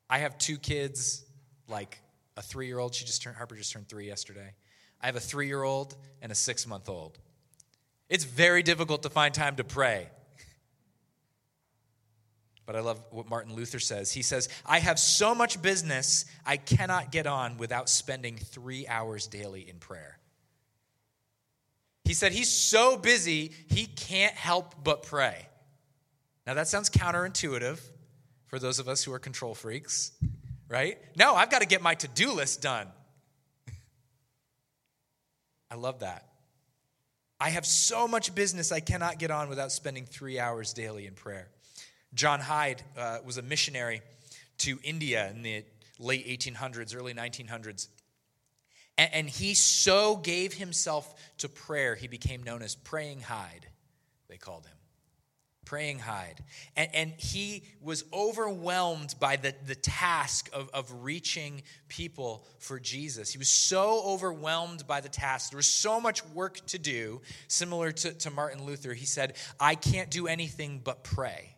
[0.09, 1.25] I have two kids,
[1.69, 2.01] like
[2.37, 2.95] a three year old.
[2.95, 4.55] She just turned, Harper just turned three yesterday.
[5.01, 7.19] I have a three year old and a six month old.
[8.09, 10.09] It's very difficult to find time to pray.
[12.67, 14.11] But I love what Martin Luther says.
[14.13, 19.29] He says, I have so much business, I cannot get on without spending three hours
[19.29, 20.19] daily in prayer.
[22.05, 25.47] He said he's so busy, he can't help but pray.
[26.47, 27.81] Now, that sounds counterintuitive
[28.47, 30.13] for those of us who are control freaks
[30.69, 30.99] right?
[31.17, 32.89] No, I've got to get my to do list done.
[35.71, 36.25] I love that.
[37.39, 41.15] I have so much business I cannot get on without spending three hours daily in
[41.15, 41.49] prayer.
[42.15, 44.01] John Hyde uh, was a missionary
[44.59, 45.65] to India in the
[45.99, 47.89] late 1800s, early 1900s.
[48.97, 53.67] And, and he so gave himself to prayer, he became known as Praying Hyde,
[54.29, 54.76] they called him
[55.67, 56.43] praying Hyde.
[56.77, 63.33] And, and, he was overwhelmed by the, the task of, of reaching people for Jesus.
[63.33, 65.51] He was so overwhelmed by the task.
[65.51, 68.95] There was so much work to do, similar to, to Martin Luther.
[68.95, 71.57] He said, I can't do anything but pray.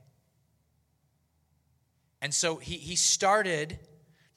[2.21, 3.79] And so he, he started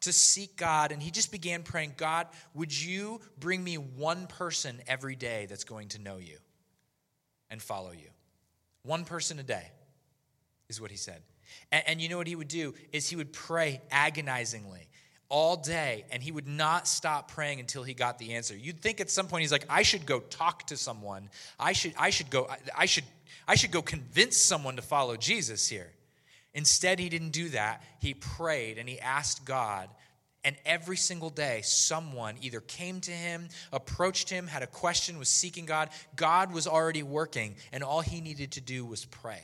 [0.02, 4.82] to seek God and he just began praying, God, would you bring me one person
[4.88, 6.38] every day that's going to know you
[7.50, 8.10] and follow you?
[8.84, 9.72] One person a day
[10.70, 11.22] is what he said.
[11.72, 14.88] And, and, you know what he would do is he would pray agonizingly
[15.32, 18.56] all day and he would not stop praying until he got the answer.
[18.56, 21.30] You'd think at some point he's like I should go talk to someone.
[21.58, 23.06] I should I should go I should
[23.48, 25.90] I should go convince someone to follow Jesus here.
[26.54, 27.82] Instead he didn't do that.
[28.00, 29.90] He prayed and he asked God
[30.44, 35.30] and every single day, someone either came to him, approached him, had a question, was
[35.30, 35.90] seeking God.
[36.16, 39.44] God was already working, and all he needed to do was pray.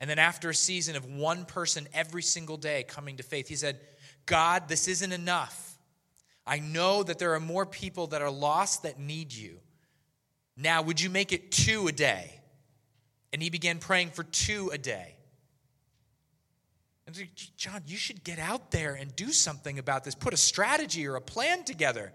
[0.00, 3.56] And then, after a season of one person every single day coming to faith, he
[3.56, 3.78] said,
[4.26, 5.78] God, this isn't enough.
[6.46, 9.58] I know that there are more people that are lost that need you.
[10.56, 12.30] Now, would you make it two a day?
[13.32, 15.16] And he began praying for two a day.
[17.06, 20.14] And John, you should get out there and do something about this.
[20.14, 22.12] Put a strategy or a plan together.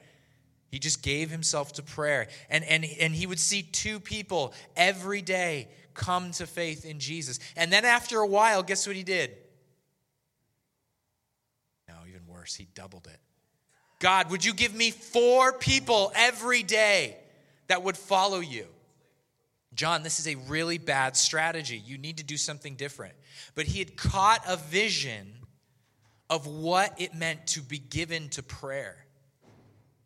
[0.71, 2.27] He just gave himself to prayer.
[2.49, 7.39] And, and, and he would see two people every day come to faith in Jesus.
[7.55, 9.31] And then after a while, guess what he did?
[11.87, 13.19] No, even worse, he doubled it.
[13.99, 17.17] God, would you give me four people every day
[17.67, 18.65] that would follow you?
[19.73, 21.77] John, this is a really bad strategy.
[21.77, 23.13] You need to do something different.
[23.55, 25.33] But he had caught a vision
[26.29, 29.05] of what it meant to be given to prayer.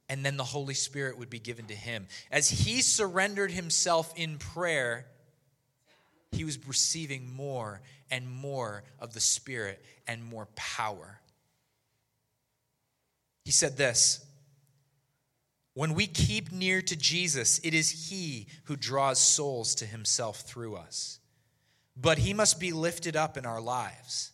[0.09, 2.07] And then the Holy Spirit would be given to him.
[2.31, 5.05] As he surrendered himself in prayer,
[6.31, 11.19] he was receiving more and more of the Spirit and more power.
[13.43, 14.25] He said this
[15.73, 20.75] When we keep near to Jesus, it is He who draws souls to Himself through
[20.75, 21.19] us.
[21.95, 24.31] But He must be lifted up in our lives.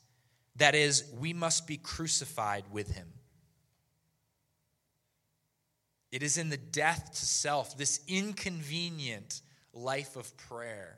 [0.56, 3.08] That is, we must be crucified with Him.
[6.12, 9.41] It is in the death to self, this inconvenient
[9.74, 10.98] life of prayer,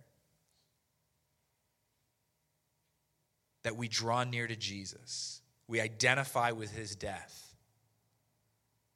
[3.64, 5.42] that we draw near to Jesus.
[5.68, 7.52] We identify with His death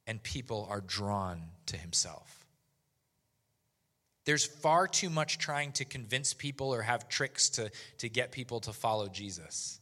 [0.07, 2.44] and people are drawn to himself.
[4.25, 8.59] There's far too much trying to convince people or have tricks to, to get people
[8.61, 9.79] to follow Jesus.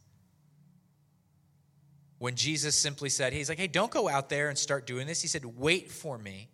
[2.18, 5.22] When Jesus simply said, He's like, hey, don't go out there and start doing this.
[5.22, 6.48] He said, wait for me.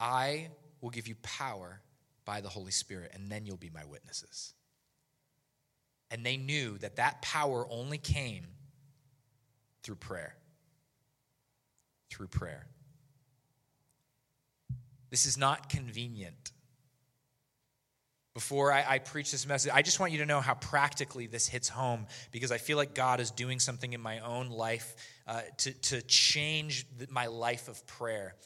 [0.00, 0.48] I
[0.80, 1.80] will give you power
[2.24, 4.54] by the Holy Spirit, and then you'll be my witnesses.
[6.10, 8.46] And they knew that that power only came
[9.82, 10.36] through prayer.
[12.10, 12.66] Through prayer.
[15.10, 16.52] This is not convenient.
[18.34, 21.48] Before I, I, preach this message, I just want you to know how practically this
[21.48, 24.94] hits home because I feel like God is doing something in my own life
[25.26, 28.36] uh, to, to change my life of prayer.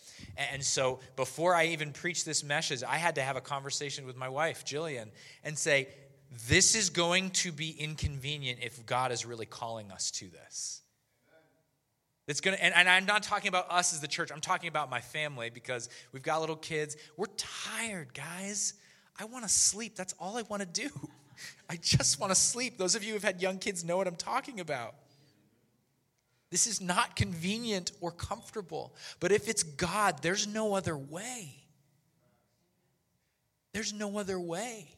[0.50, 4.16] And so before I even preach this message, I had to have a conversation with
[4.16, 5.10] my wife, Jillian,
[5.44, 5.88] and say,
[6.48, 10.81] This is going to be inconvenient if God is really calling us to this.
[12.28, 14.90] It's gonna, and, and I'm not talking about us as the church, I'm talking about
[14.90, 16.96] my family because we've got little kids.
[17.16, 18.74] We're tired, guys.
[19.18, 19.96] I want to sleep.
[19.96, 20.90] That's all I want to do.
[21.68, 22.78] I just want to sleep.
[22.78, 24.94] Those of you who've had young kids know what I'm talking about.
[26.50, 28.94] This is not convenient or comfortable.
[29.20, 31.56] But if it's God, there's no other way.
[33.72, 34.94] There's no other way.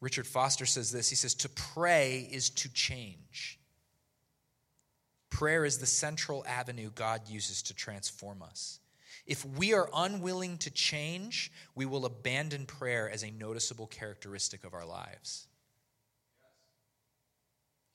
[0.00, 1.08] Richard Foster says this.
[1.08, 3.59] He says, To pray is to change.
[5.40, 8.78] Prayer is the central avenue God uses to transform us.
[9.26, 14.74] If we are unwilling to change, we will abandon prayer as a noticeable characteristic of
[14.74, 15.46] our lives.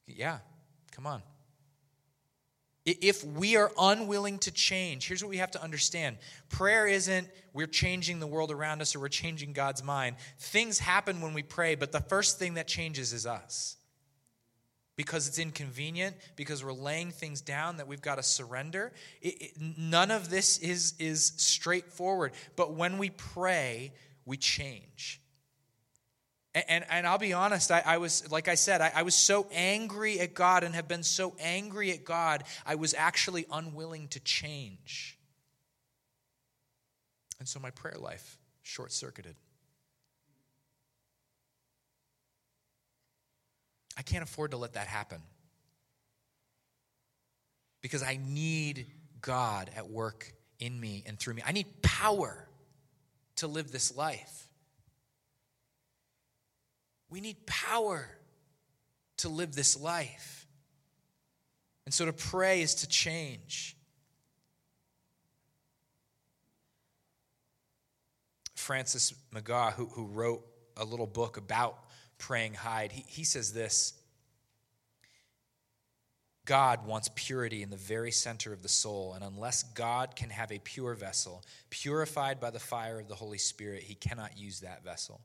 [0.08, 0.39] Yeah,
[0.91, 1.21] come on.
[2.84, 6.17] If we are unwilling to change, here's what we have to understand
[6.49, 10.15] prayer isn't we're changing the world around us or we're changing God's mind.
[10.39, 13.77] Things happen when we pray, but the first thing that changes is us
[14.95, 18.93] because it's inconvenient, because we're laying things down that we've got to surrender.
[19.21, 22.31] It, it, none of this is, is straightforward.
[22.55, 23.91] But when we pray,
[24.25, 25.21] we change.
[26.53, 29.15] And, and, and I'll be honest, I, I, was, like I said, I, I was
[29.15, 34.08] so angry at God and have been so angry at God, I was actually unwilling
[34.10, 35.19] to change.
[37.39, 39.36] And so my prayer life short circuited.
[43.97, 45.21] I can't afford to let that happen.
[47.81, 48.88] Because I need
[49.21, 51.43] God at work in me and through me.
[51.45, 52.47] I need power
[53.38, 54.47] to live this life.
[57.10, 58.10] We need power
[59.17, 60.47] to live this life.
[61.86, 63.77] And so to pray is to change.
[68.55, 70.43] Francis McGaw, who, who wrote
[70.75, 71.77] a little book about
[72.17, 72.91] praying Hyde.
[72.91, 73.93] He, he says this
[76.45, 80.51] God wants purity in the very center of the soul, and unless God can have
[80.51, 84.84] a pure vessel, purified by the fire of the Holy Spirit, he cannot use that
[84.84, 85.21] vessel.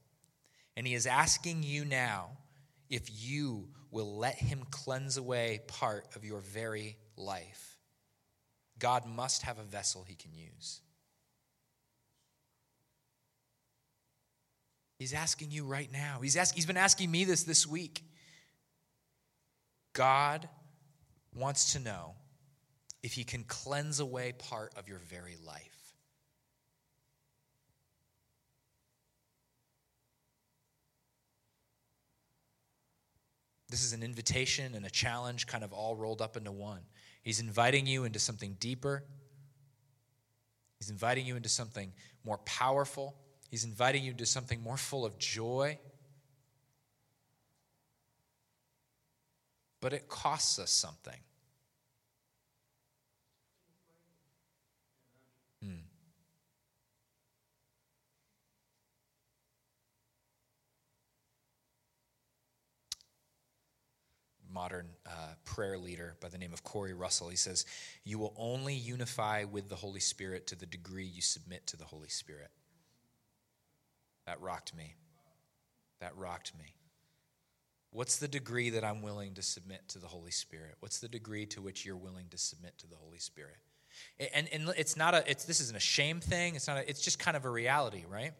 [0.76, 2.31] And he is asking you now
[2.88, 7.76] if you will let him cleanse away part of your very life.
[8.79, 10.81] God must have a vessel he can use.
[15.01, 16.19] He's asking you right now.
[16.23, 18.05] He's, ask, he's been asking me this this week.
[19.95, 20.47] God
[21.35, 22.17] wants to know
[23.03, 25.95] if he can cleanse away part of your very life.
[33.71, 36.83] This is an invitation and a challenge kind of all rolled up into one.
[37.23, 39.05] He's inviting you into something deeper.
[40.79, 41.90] He's inviting you into something
[42.23, 43.17] more powerful
[43.51, 45.79] He's inviting you to something more full of joy.
[49.81, 51.19] But it costs us something.
[55.63, 55.81] Hmm.
[64.53, 65.11] modern uh,
[65.44, 67.29] prayer leader by the name of Corey Russell.
[67.29, 67.65] He says,
[68.05, 71.85] You will only unify with the Holy Spirit to the degree you submit to the
[71.85, 72.51] Holy Spirit.
[74.31, 74.94] That rocked me.
[76.00, 76.76] That rocked me.
[77.90, 80.76] What's the degree that I'm willing to submit to the Holy Spirit?
[80.78, 83.56] What's the degree to which you're willing to submit to the Holy Spirit?
[84.33, 86.54] And, and it's not a, it's, this isn't a shame thing.
[86.54, 88.31] It's not a, it's just kind of a reality, right?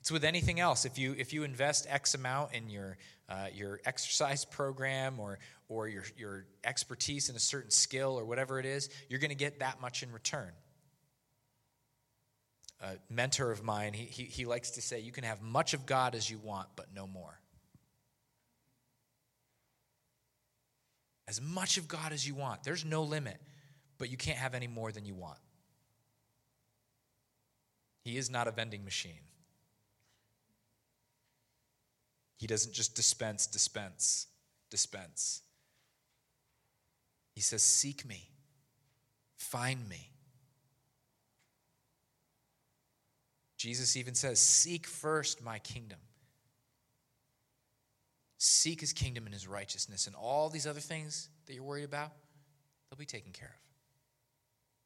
[0.00, 0.86] It's with anything else.
[0.86, 2.96] If you, if you invest X amount in your,
[3.28, 8.58] uh, your exercise program or, or your, your expertise in a certain skill or whatever
[8.58, 10.52] it is, you're going to get that much in return.
[12.82, 15.84] A mentor of mine, he, he, he likes to say, You can have much of
[15.84, 17.38] God as you want, but no more.
[21.28, 22.64] As much of God as you want.
[22.64, 23.36] There's no limit,
[23.98, 25.38] but you can't have any more than you want.
[28.02, 29.20] He is not a vending machine.
[32.38, 34.26] He doesn't just dispense, dispense,
[34.70, 35.42] dispense.
[37.34, 38.30] He says, Seek me,
[39.36, 40.09] find me.
[43.60, 45.98] Jesus even says, Seek first my kingdom.
[48.38, 52.10] Seek his kingdom and his righteousness, and all these other things that you're worried about,
[52.88, 53.60] they'll be taken care of.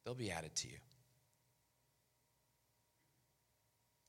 [0.03, 0.75] They'll be added to you.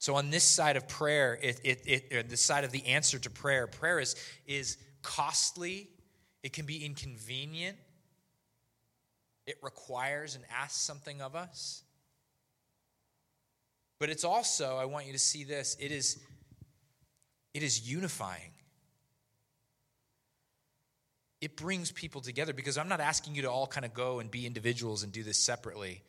[0.00, 3.30] So, on this side of prayer, it, it, it, this side of the answer to
[3.30, 4.16] prayer, prayer is,
[4.48, 5.90] is costly,
[6.42, 7.76] it can be inconvenient,
[9.46, 11.84] it requires and asks something of us.
[13.99, 16.18] But it's also, I want you to see this, it is,
[17.55, 18.51] it is unifying.
[21.40, 24.30] It brings people together because I'm not asking you to all kind of go and
[24.30, 26.03] be individuals and do this separately.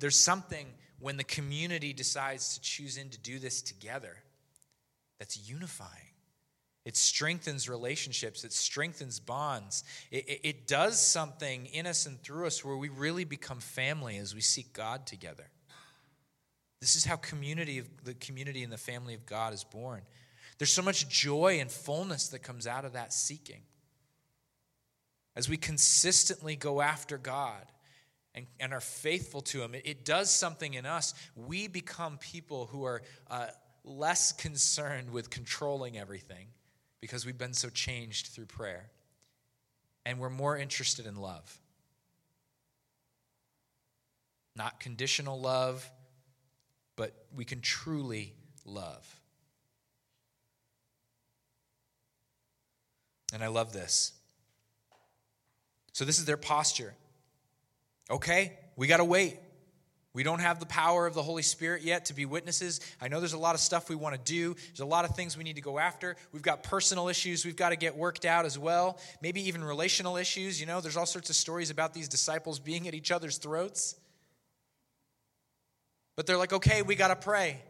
[0.00, 0.66] There's something
[1.00, 4.16] when the community decides to choose in to do this together
[5.18, 5.90] that's unifying.
[6.84, 9.84] It strengthens relationships, it strengthens bonds.
[10.10, 14.16] It, it, it, does something in us and through us where we really become family
[14.16, 15.44] as we seek God together.
[16.80, 20.02] This is how community of, the community and the family of God is born.
[20.58, 23.62] There's so much joy and fullness that comes out of that seeking.
[25.36, 27.64] As we consistently go after God,
[28.34, 31.12] and, and are faithful to Him, it, it, does something in us.
[31.34, 33.48] We become people who are uh,
[33.84, 36.46] less concerned with controlling everything
[37.00, 38.90] because we've been so changed through prayer.
[40.06, 41.58] And we're more interested in love.
[44.56, 45.88] Not conditional love,
[46.98, 48.34] but we can truly
[48.66, 49.06] love.
[53.32, 54.12] And I love this.
[55.92, 56.94] So, this is their posture.
[58.10, 59.38] Okay, we got to wait.
[60.12, 62.80] We don't have the power of the Holy Spirit yet to be witnesses.
[63.00, 64.54] I know there's a lot of stuff we want to do.
[64.54, 66.16] There's a lot of things we need to go after.
[66.32, 68.98] We've got personal issues we've got to get worked out as well.
[69.22, 70.60] Maybe even relational issues.
[70.60, 73.94] You know, there's all sorts of stories about these disciples being at each other's throats.
[76.18, 77.62] But they're like, okay, we got to pray.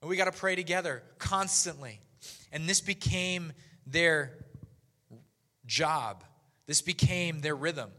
[0.00, 2.00] And we got to pray together constantly.
[2.50, 3.52] And this became
[3.86, 4.32] their
[5.66, 6.24] job,
[6.66, 7.90] this became their rhythm.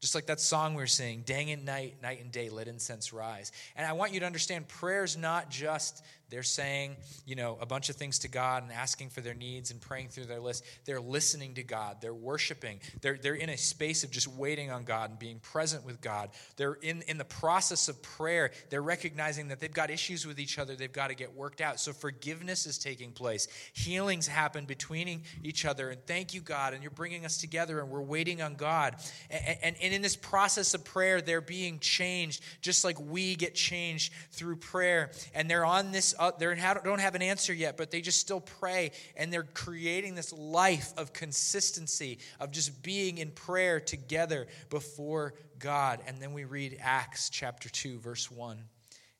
[0.00, 3.12] Just like that song we are singing, day and night, night and day, let incense
[3.12, 3.52] rise.
[3.76, 7.66] And I want you to understand prayer is not just they're saying, you know, a
[7.66, 10.64] bunch of things to God and asking for their needs and praying through their list.
[10.84, 11.98] They're listening to God.
[12.00, 12.80] They're worshiping.
[13.00, 16.30] They're, they're in a space of just waiting on God and being present with God.
[16.56, 18.50] They're in, in the process of prayer.
[18.70, 21.78] They're recognizing that they've got issues with each other they've got to get worked out.
[21.78, 23.46] So forgiveness is taking place.
[23.72, 25.90] Healings happen between each other.
[25.90, 26.74] And thank you, God.
[26.74, 28.96] And you're bringing us together and we're waiting on God.
[29.30, 33.54] And, and, and in this process of prayer, they're being changed just like we get
[33.54, 35.10] changed through prayer.
[35.34, 38.42] And they're on this uh, they don't have an answer yet, but they just still
[38.42, 45.32] pray, and they're creating this life of consistency, of just being in prayer together before
[45.58, 46.00] God.
[46.06, 48.62] And then we read Acts chapter 2, verse 1,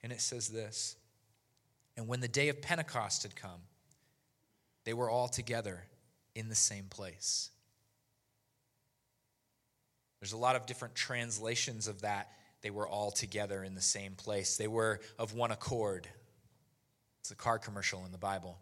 [0.03, 0.95] and it says this
[1.97, 3.63] And when the day of Pentecost had come,
[4.85, 5.87] they were all together
[6.35, 7.49] in the same place.
[10.21, 12.31] There's a lot of different translations of that.
[12.61, 14.59] They were all together in the same place.
[14.59, 16.07] They were of one accord.
[17.21, 18.59] It's a car commercial in the Bible.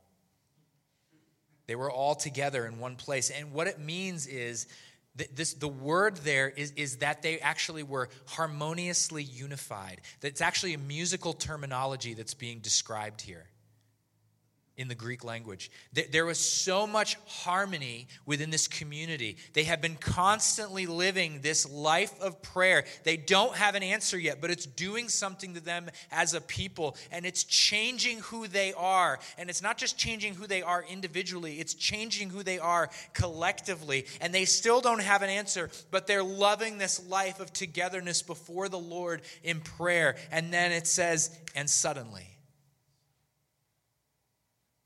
[1.66, 3.30] They were all together in one place.
[3.30, 4.66] And what it means is
[5.34, 10.00] this, the word there is, is that they actually were harmoniously unified.
[10.20, 13.46] That's actually a musical terminology that's being described here
[14.78, 15.72] in the Greek language.
[15.92, 19.36] There was so much harmony within this community.
[19.52, 22.84] They have been constantly living this life of prayer.
[23.02, 26.96] They don't have an answer yet, but it's doing something to them as a people,
[27.10, 29.18] and it's changing who they are.
[29.36, 34.06] And it's not just changing who they are individually, it's changing who they are collectively.
[34.20, 38.68] And they still don't have an answer, but they're loving this life of togetherness before
[38.68, 40.14] the Lord in prayer.
[40.30, 42.28] And then it says, and suddenly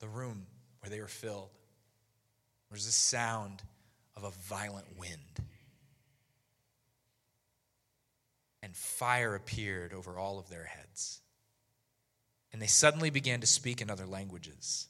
[0.02, 0.46] the room
[0.80, 1.50] where they were filled
[2.72, 3.62] there was the sound
[4.16, 5.18] of a violent wind.
[8.62, 11.20] And fire appeared over all of their heads.
[12.50, 14.88] And they suddenly began to speak in other languages.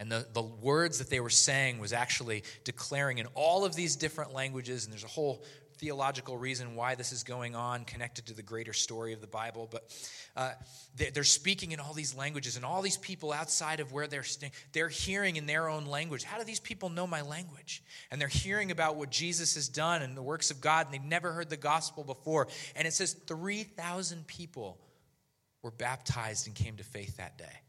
[0.00, 3.94] And the, the words that they were saying was actually declaring in all of these
[3.94, 5.44] different languages, and there's a whole
[5.82, 9.68] theological reason why this is going on, connected to the greater story of the Bible.
[9.68, 9.82] But
[10.36, 10.52] uh,
[10.94, 14.52] they're speaking in all these languages, and all these people outside of where they're staying,
[14.72, 16.22] they're hearing in their own language.
[16.22, 17.82] How do these people know my language?
[18.12, 21.02] And they're hearing about what Jesus has done and the works of God, and they've
[21.02, 22.46] never heard the gospel before.
[22.76, 24.78] And it says 3,000 people
[25.62, 27.60] were baptized and came to faith that day.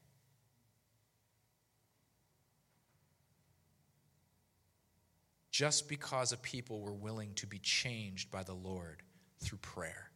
[5.53, 9.03] Just because a people were willing to be changed by the Lord
[9.39, 10.09] through prayer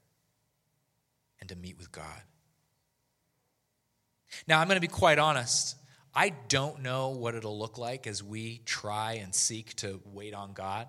[1.40, 2.24] and to meet with God.
[4.48, 5.76] Now, I'm going to be quite honest.
[6.16, 10.54] I don't know what it'll look like as we try and seek to wait on
[10.54, 10.88] God.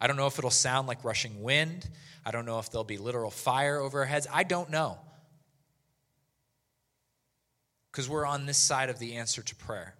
[0.00, 1.88] I don't know if it'll sound like rushing wind.
[2.26, 4.26] I don't know if there'll be literal fire over our heads.
[4.30, 4.98] I don't know.
[7.92, 9.94] Because we're on this side of the answer to prayer.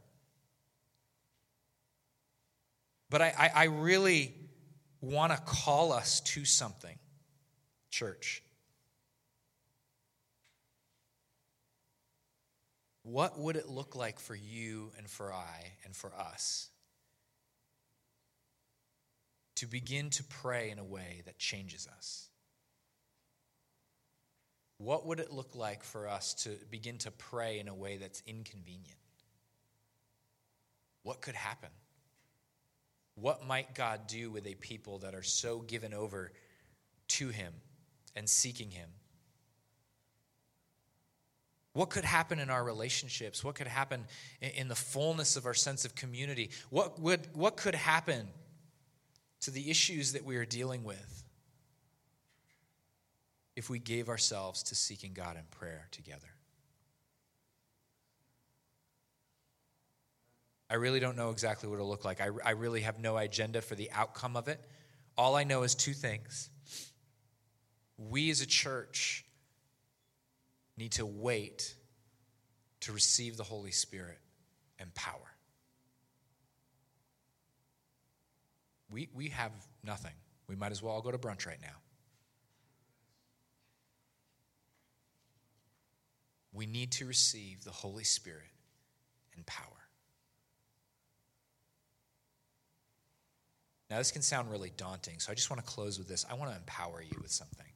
[3.15, 4.35] But I, I, I really
[5.01, 6.99] want to call us to something,
[7.89, 8.43] church.
[13.05, 16.71] What would it look like for you and for I and for us
[19.59, 22.29] to begin to pray in a way that changes us?
[24.79, 28.25] What would it look like for us to begin to pray in a way that's
[28.27, 28.99] inconvenient?
[31.05, 31.71] What could happen?
[33.15, 36.33] What might God do with a people that are so given over
[37.09, 37.53] to Him
[38.17, 38.89] and seeking Him?
[41.75, 43.43] What could happen in our relationships?
[43.43, 44.05] What could happen
[44.41, 46.51] in the fullness of our sense of community?
[46.71, 48.29] What, would, what could happen
[49.41, 51.25] to the issues that we are dealing with
[53.57, 56.34] if we gave ourselves to seeking God in prayer together?
[60.75, 62.21] I really don't know exactly what it'll look like.
[62.21, 64.61] I, I really have no agenda for the outcome of it.
[65.17, 66.51] All I know is two things.
[67.97, 69.25] We as a church
[70.77, 71.77] need to wait
[72.81, 74.19] to receive the Holy Spirit
[74.81, 75.37] and power.
[78.91, 79.53] We, we have
[79.85, 80.15] nothing.
[80.49, 81.77] We might as well all go to brunch right now.
[86.53, 88.51] We need to receive the Holy Spirit
[89.37, 89.74] and power.
[93.91, 96.25] Now, this can sound really daunting, so I just want to close with this.
[96.31, 97.67] I want to empower you with something.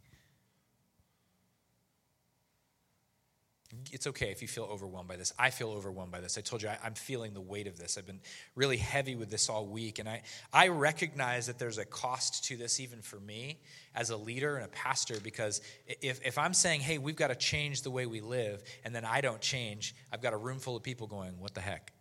[3.92, 5.34] It's okay if you feel overwhelmed by this.
[5.38, 6.38] I feel overwhelmed by this.
[6.38, 7.98] I told you I, am feeling the weight of this.
[7.98, 8.20] I've been
[8.54, 9.98] really heavy with this all week.
[9.98, 10.22] And I,
[10.54, 13.60] I recognize that there's a cost to this, even for me
[13.94, 17.34] as a leader and a pastor, because if, if I'm saying, hey, we've got to
[17.34, 20.76] change the way we live, and then I don't change, I've got a room full
[20.76, 21.92] of people going, what the heck?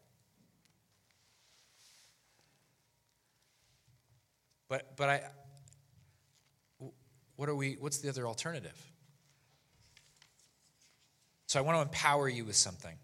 [4.69, 5.21] But, but I,
[7.35, 8.75] what are we, what's the other alternative?
[11.47, 12.97] So I want to empower you with something.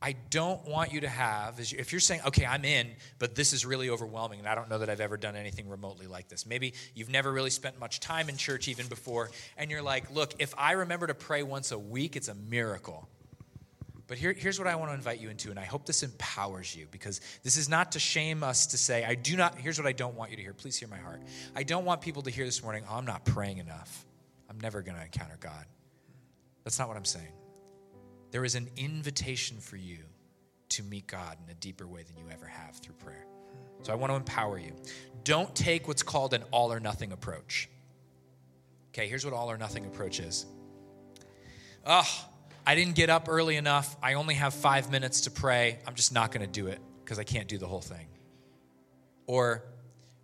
[0.00, 2.88] I don't want you to have, if you're saying, okay, I'm in,
[3.18, 6.06] but this is really overwhelming, and I don't know that I've ever done anything remotely
[6.06, 6.46] like this.
[6.46, 10.34] Maybe you've never really spent much time in church even before, and you're like, look,
[10.38, 13.08] if I remember to pray once a week, it's a miracle.
[14.08, 16.74] But here, here's what I want to invite you into, and I hope this empowers
[16.74, 19.86] you because this is not to shame us to say, I do not, here's what
[19.86, 20.54] I don't want you to hear.
[20.54, 21.22] Please hear my heart.
[21.54, 24.06] I don't want people to hear this morning, oh, I'm not praying enough.
[24.48, 25.66] I'm never going to encounter God.
[26.64, 27.32] That's not what I'm saying.
[28.30, 29.98] There is an invitation for you
[30.70, 33.26] to meet God in a deeper way than you ever have through prayer.
[33.82, 34.72] So I want to empower you.
[35.24, 37.68] Don't take what's called an all or nothing approach.
[38.88, 40.46] Okay, here's what all or nothing approach is.
[41.86, 42.28] Oh,
[42.68, 43.96] I didn't get up early enough.
[44.02, 45.78] I only have five minutes to pray.
[45.86, 48.06] I'm just not going to do it because I can't do the whole thing.
[49.26, 49.64] Or,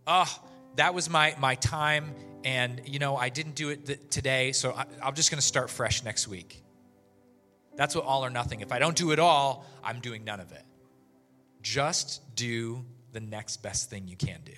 [0.07, 0.31] oh,
[0.77, 2.15] that was my, my time,
[2.45, 5.47] and you know, I didn't do it th- today, so I, I'm just going to
[5.47, 6.63] start fresh next week.
[7.77, 8.61] That's what all or nothing.
[8.61, 10.65] If I don't do it all, I'm doing none of it.
[11.63, 14.53] Just do the next best thing you can do.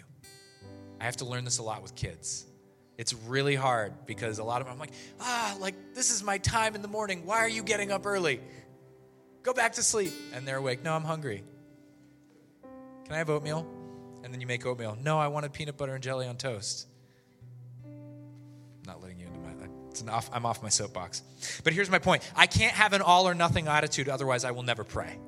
[1.00, 2.46] I have to learn this a lot with kids.
[2.98, 6.38] It's really hard because a lot of them, I'm like, ah, like this is my
[6.38, 7.26] time in the morning.
[7.26, 8.40] Why are you getting up early?
[9.42, 10.12] Go back to sleep.
[10.32, 10.82] And they're awake.
[10.82, 11.44] No, I'm hungry.
[13.04, 13.66] Can I have oatmeal?
[14.24, 14.96] And then you make oatmeal.
[15.00, 16.88] No, I wanted peanut butter and jelly on toast.
[17.84, 17.92] I'm
[18.86, 19.52] not letting you into my.
[20.10, 21.22] Off, I'm off my soapbox.
[21.64, 24.62] But here's my point I can't have an all or nothing attitude, otherwise, I will
[24.62, 25.18] never pray.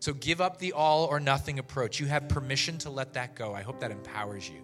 [0.00, 1.98] So give up the all or nothing approach.
[1.98, 3.54] You have permission to let that go.
[3.54, 4.60] I hope that empowers you.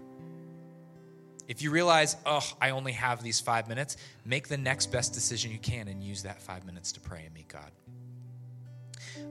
[1.51, 5.51] If you realize, oh, I only have these five minutes, make the next best decision
[5.51, 7.72] you can and use that five minutes to pray and meet God.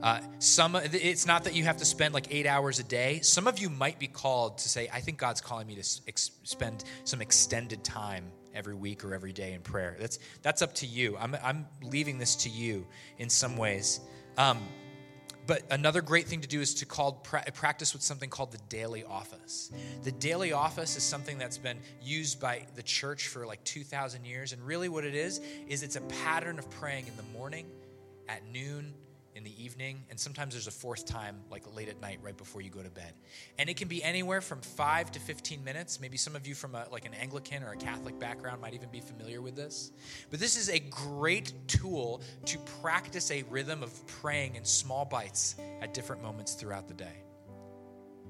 [0.02, 3.20] Uh, some, it's not that you have to spend like eight hours a day.
[3.20, 6.32] Some of you might be called to say, I think God's calling me to ex-
[6.44, 9.96] spend some extended time every week or every day in prayer.
[9.98, 11.16] That's, that's up to you.
[11.16, 13.98] I'm, I'm leaving this to you in some ways.
[14.36, 14.58] Um,
[15.50, 19.02] but another great thing to do is to call, practice with something called the daily
[19.02, 19.72] office.
[20.04, 24.52] The daily office is something that's been used by the church for like 2,000 years.
[24.52, 27.66] And really, what it is, is it's a pattern of praying in the morning,
[28.28, 28.94] at noon,
[29.40, 32.60] in the evening, and sometimes there's a fourth time, like late at night, right before
[32.60, 33.14] you go to bed.
[33.58, 35.98] And it can be anywhere from five to 15 minutes.
[35.98, 38.90] Maybe some of you from a, like an Anglican or a Catholic background might even
[38.90, 39.92] be familiar with this.
[40.30, 45.56] But this is a great tool to practice a rhythm of praying in small bites
[45.80, 47.24] at different moments throughout the day.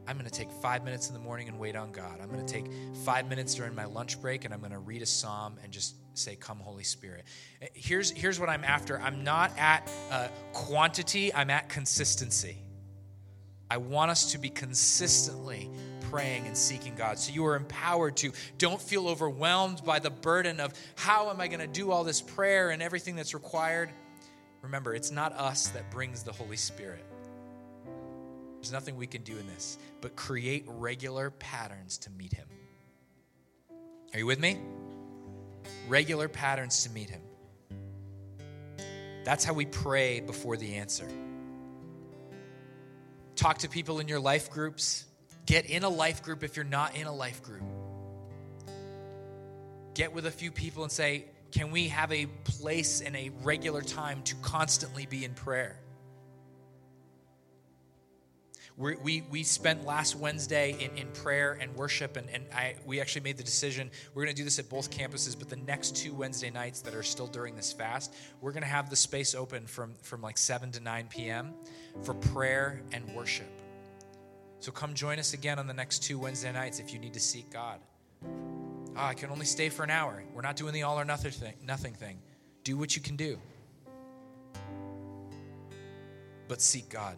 [0.07, 2.21] I'm going to take five minutes in the morning and wait on God.
[2.23, 2.67] I'm going to take
[3.05, 5.97] five minutes during my lunch break and I'm going to read a psalm and just
[6.15, 7.25] say, Come, Holy Spirit.
[7.73, 12.59] Here's, here's what I'm after I'm not at uh, quantity, I'm at consistency.
[13.71, 15.71] I want us to be consistently
[16.11, 17.19] praying and seeking God.
[17.21, 21.47] So you are empowered to don't feel overwhelmed by the burden of how am I
[21.47, 23.91] going to do all this prayer and everything that's required.
[24.63, 27.05] Remember, it's not us that brings the Holy Spirit.
[28.57, 32.47] There's nothing we can do in this, but create regular patterns to meet Him.
[34.13, 34.59] Are you with me?
[35.89, 37.23] Regular patterns to meet Him.
[39.25, 41.09] That's how we pray before the answer.
[43.37, 45.05] Talk to people in your life groups.
[45.47, 47.63] Get in a life group if you're not in a life group.
[49.95, 53.83] Get with a few people and say, Can we have a place and a regular
[53.83, 55.79] time to constantly be in prayer?
[58.77, 63.01] We're, we we spent last Wednesday in, in prayer and worship, and, and I, we
[63.01, 65.97] actually made the decision we're going to do this at both campuses, but the next
[65.97, 69.35] two Wednesday nights that are still during this fast, we're going to have the space
[69.35, 71.55] open from, from like 7 to 9 p.m.
[72.03, 73.49] for prayer and worship.
[74.61, 77.21] So come join us again on the next two Wednesday nights if you need to
[77.21, 77.81] seek God.
[78.23, 80.23] Oh, I can only stay for an hour.
[80.35, 81.55] We're not doing the all or nothing thing.
[81.65, 82.19] Nothing thing.
[82.65, 83.39] Do what you can do,
[86.47, 87.17] but seek God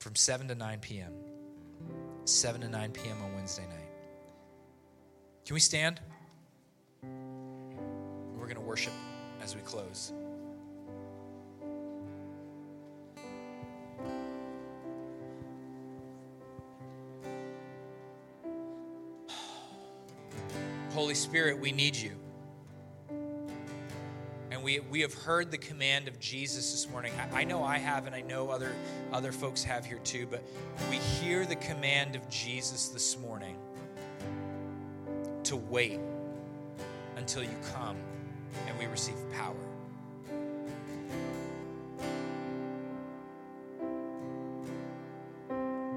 [0.00, 1.12] from 7 to 9 p.m.
[2.24, 3.22] 7 to 9 p.m.
[3.22, 3.90] on Wednesday night.
[5.44, 6.00] Can we stand?
[7.02, 8.94] We're going to worship
[9.42, 10.14] as we close.
[20.94, 22.12] Holy Spirit, we need you
[24.60, 27.14] and we, we have heard the command of Jesus this morning.
[27.32, 28.74] I, I know I have, and I know other,
[29.10, 30.42] other folks have here too, but
[30.90, 33.56] we hear the command of Jesus this morning
[35.44, 35.98] to wait
[37.16, 37.96] until you come
[38.66, 39.56] and we receive power.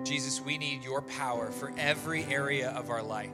[0.06, 3.30] Jesus, we need your power for every area of our life.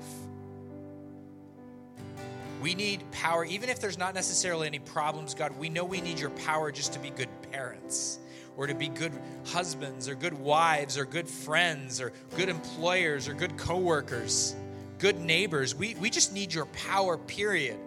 [2.61, 6.19] We need power, even if there's not necessarily any problems, God, we know we need
[6.19, 8.19] your power just to be good parents
[8.57, 9.13] or to be good
[9.45, 14.55] husbands or good wives or good friends or good employers or good coworkers,
[14.97, 15.73] good neighbors.
[15.73, 17.77] We, we just need your power, period.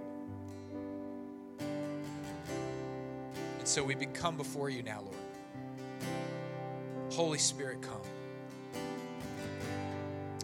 [3.59, 5.17] And so we become before you now, Lord.
[7.11, 8.01] Holy Spirit, come.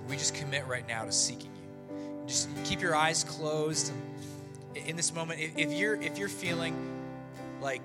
[0.06, 1.57] We just commit right now to seeking you.
[2.28, 3.92] Just keep your eyes closed
[4.86, 6.74] in this moment, if you're if you're feeling
[7.60, 7.84] like,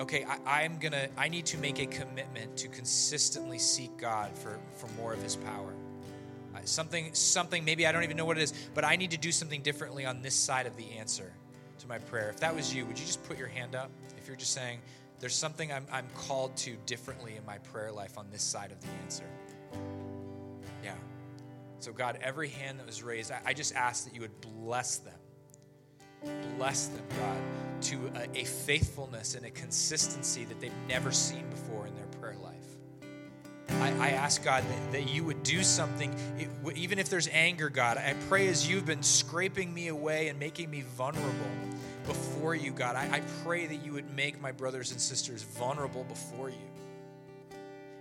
[0.00, 4.58] okay, I, I'm gonna, I need to make a commitment to consistently seek God for
[4.76, 5.74] for more of His power.
[6.54, 7.64] Uh, something, something.
[7.64, 10.06] Maybe I don't even know what it is, but I need to do something differently
[10.06, 11.32] on this side of the answer
[11.80, 12.30] to my prayer.
[12.30, 13.90] If that was you, would you just put your hand up?
[14.16, 14.78] If you're just saying,
[15.20, 18.80] there's something I'm, I'm called to differently in my prayer life on this side of
[18.80, 19.24] the answer.
[21.86, 24.96] So, God, every hand that was raised, I, I just ask that you would bless
[24.96, 25.14] them
[26.56, 31.86] bless them, God, to a, a faithfulness and a consistency that they've never seen before
[31.86, 32.56] in their prayer life.
[33.68, 36.12] I, I, ask God that, that, you would do something,
[36.74, 37.98] even if there's anger, God.
[37.98, 41.30] I pray as you've been scraping me away and making me vulnerable
[42.04, 42.96] before you, God.
[42.96, 46.56] I, I pray that you would make my brothers and sisters vulnerable before you.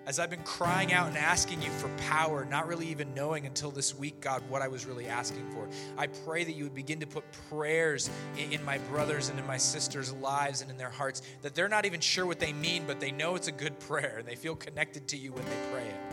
[0.08, 3.72] As I've been crying out and asking you for power, not really even knowing until
[3.72, 7.00] this week, God, what I was really asking for, I pray that you would begin
[7.00, 10.92] to put prayers in, in my brothers and in my sisters' lives and in their
[10.92, 13.80] hearts that they're not even sure what they mean, but they know it's a good
[13.80, 16.06] prayer and they feel connected to you when they pray it.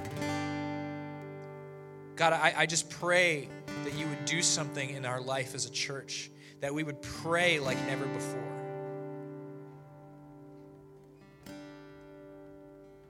[2.16, 3.50] God, I, I just pray
[3.84, 6.30] that you would do something in our life as a church,
[6.60, 8.61] that we would pray like never before.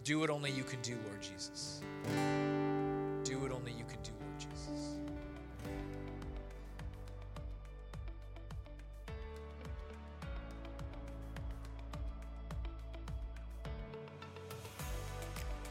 [0.05, 1.80] Do what only you can do, Lord Jesus.
[3.22, 4.98] Do what only you can do, Lord Jesus.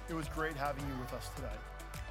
[0.07, 1.47] It was great having you with us today.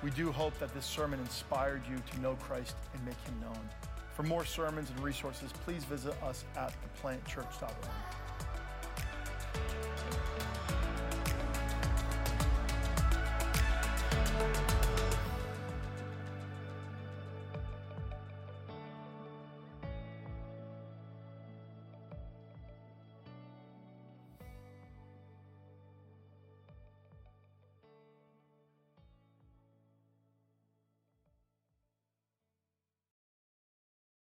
[0.03, 3.69] We do hope that this sermon inspired you to know Christ and make him known.
[4.13, 7.71] For more sermons and resources, please visit us at theplantchurch.org.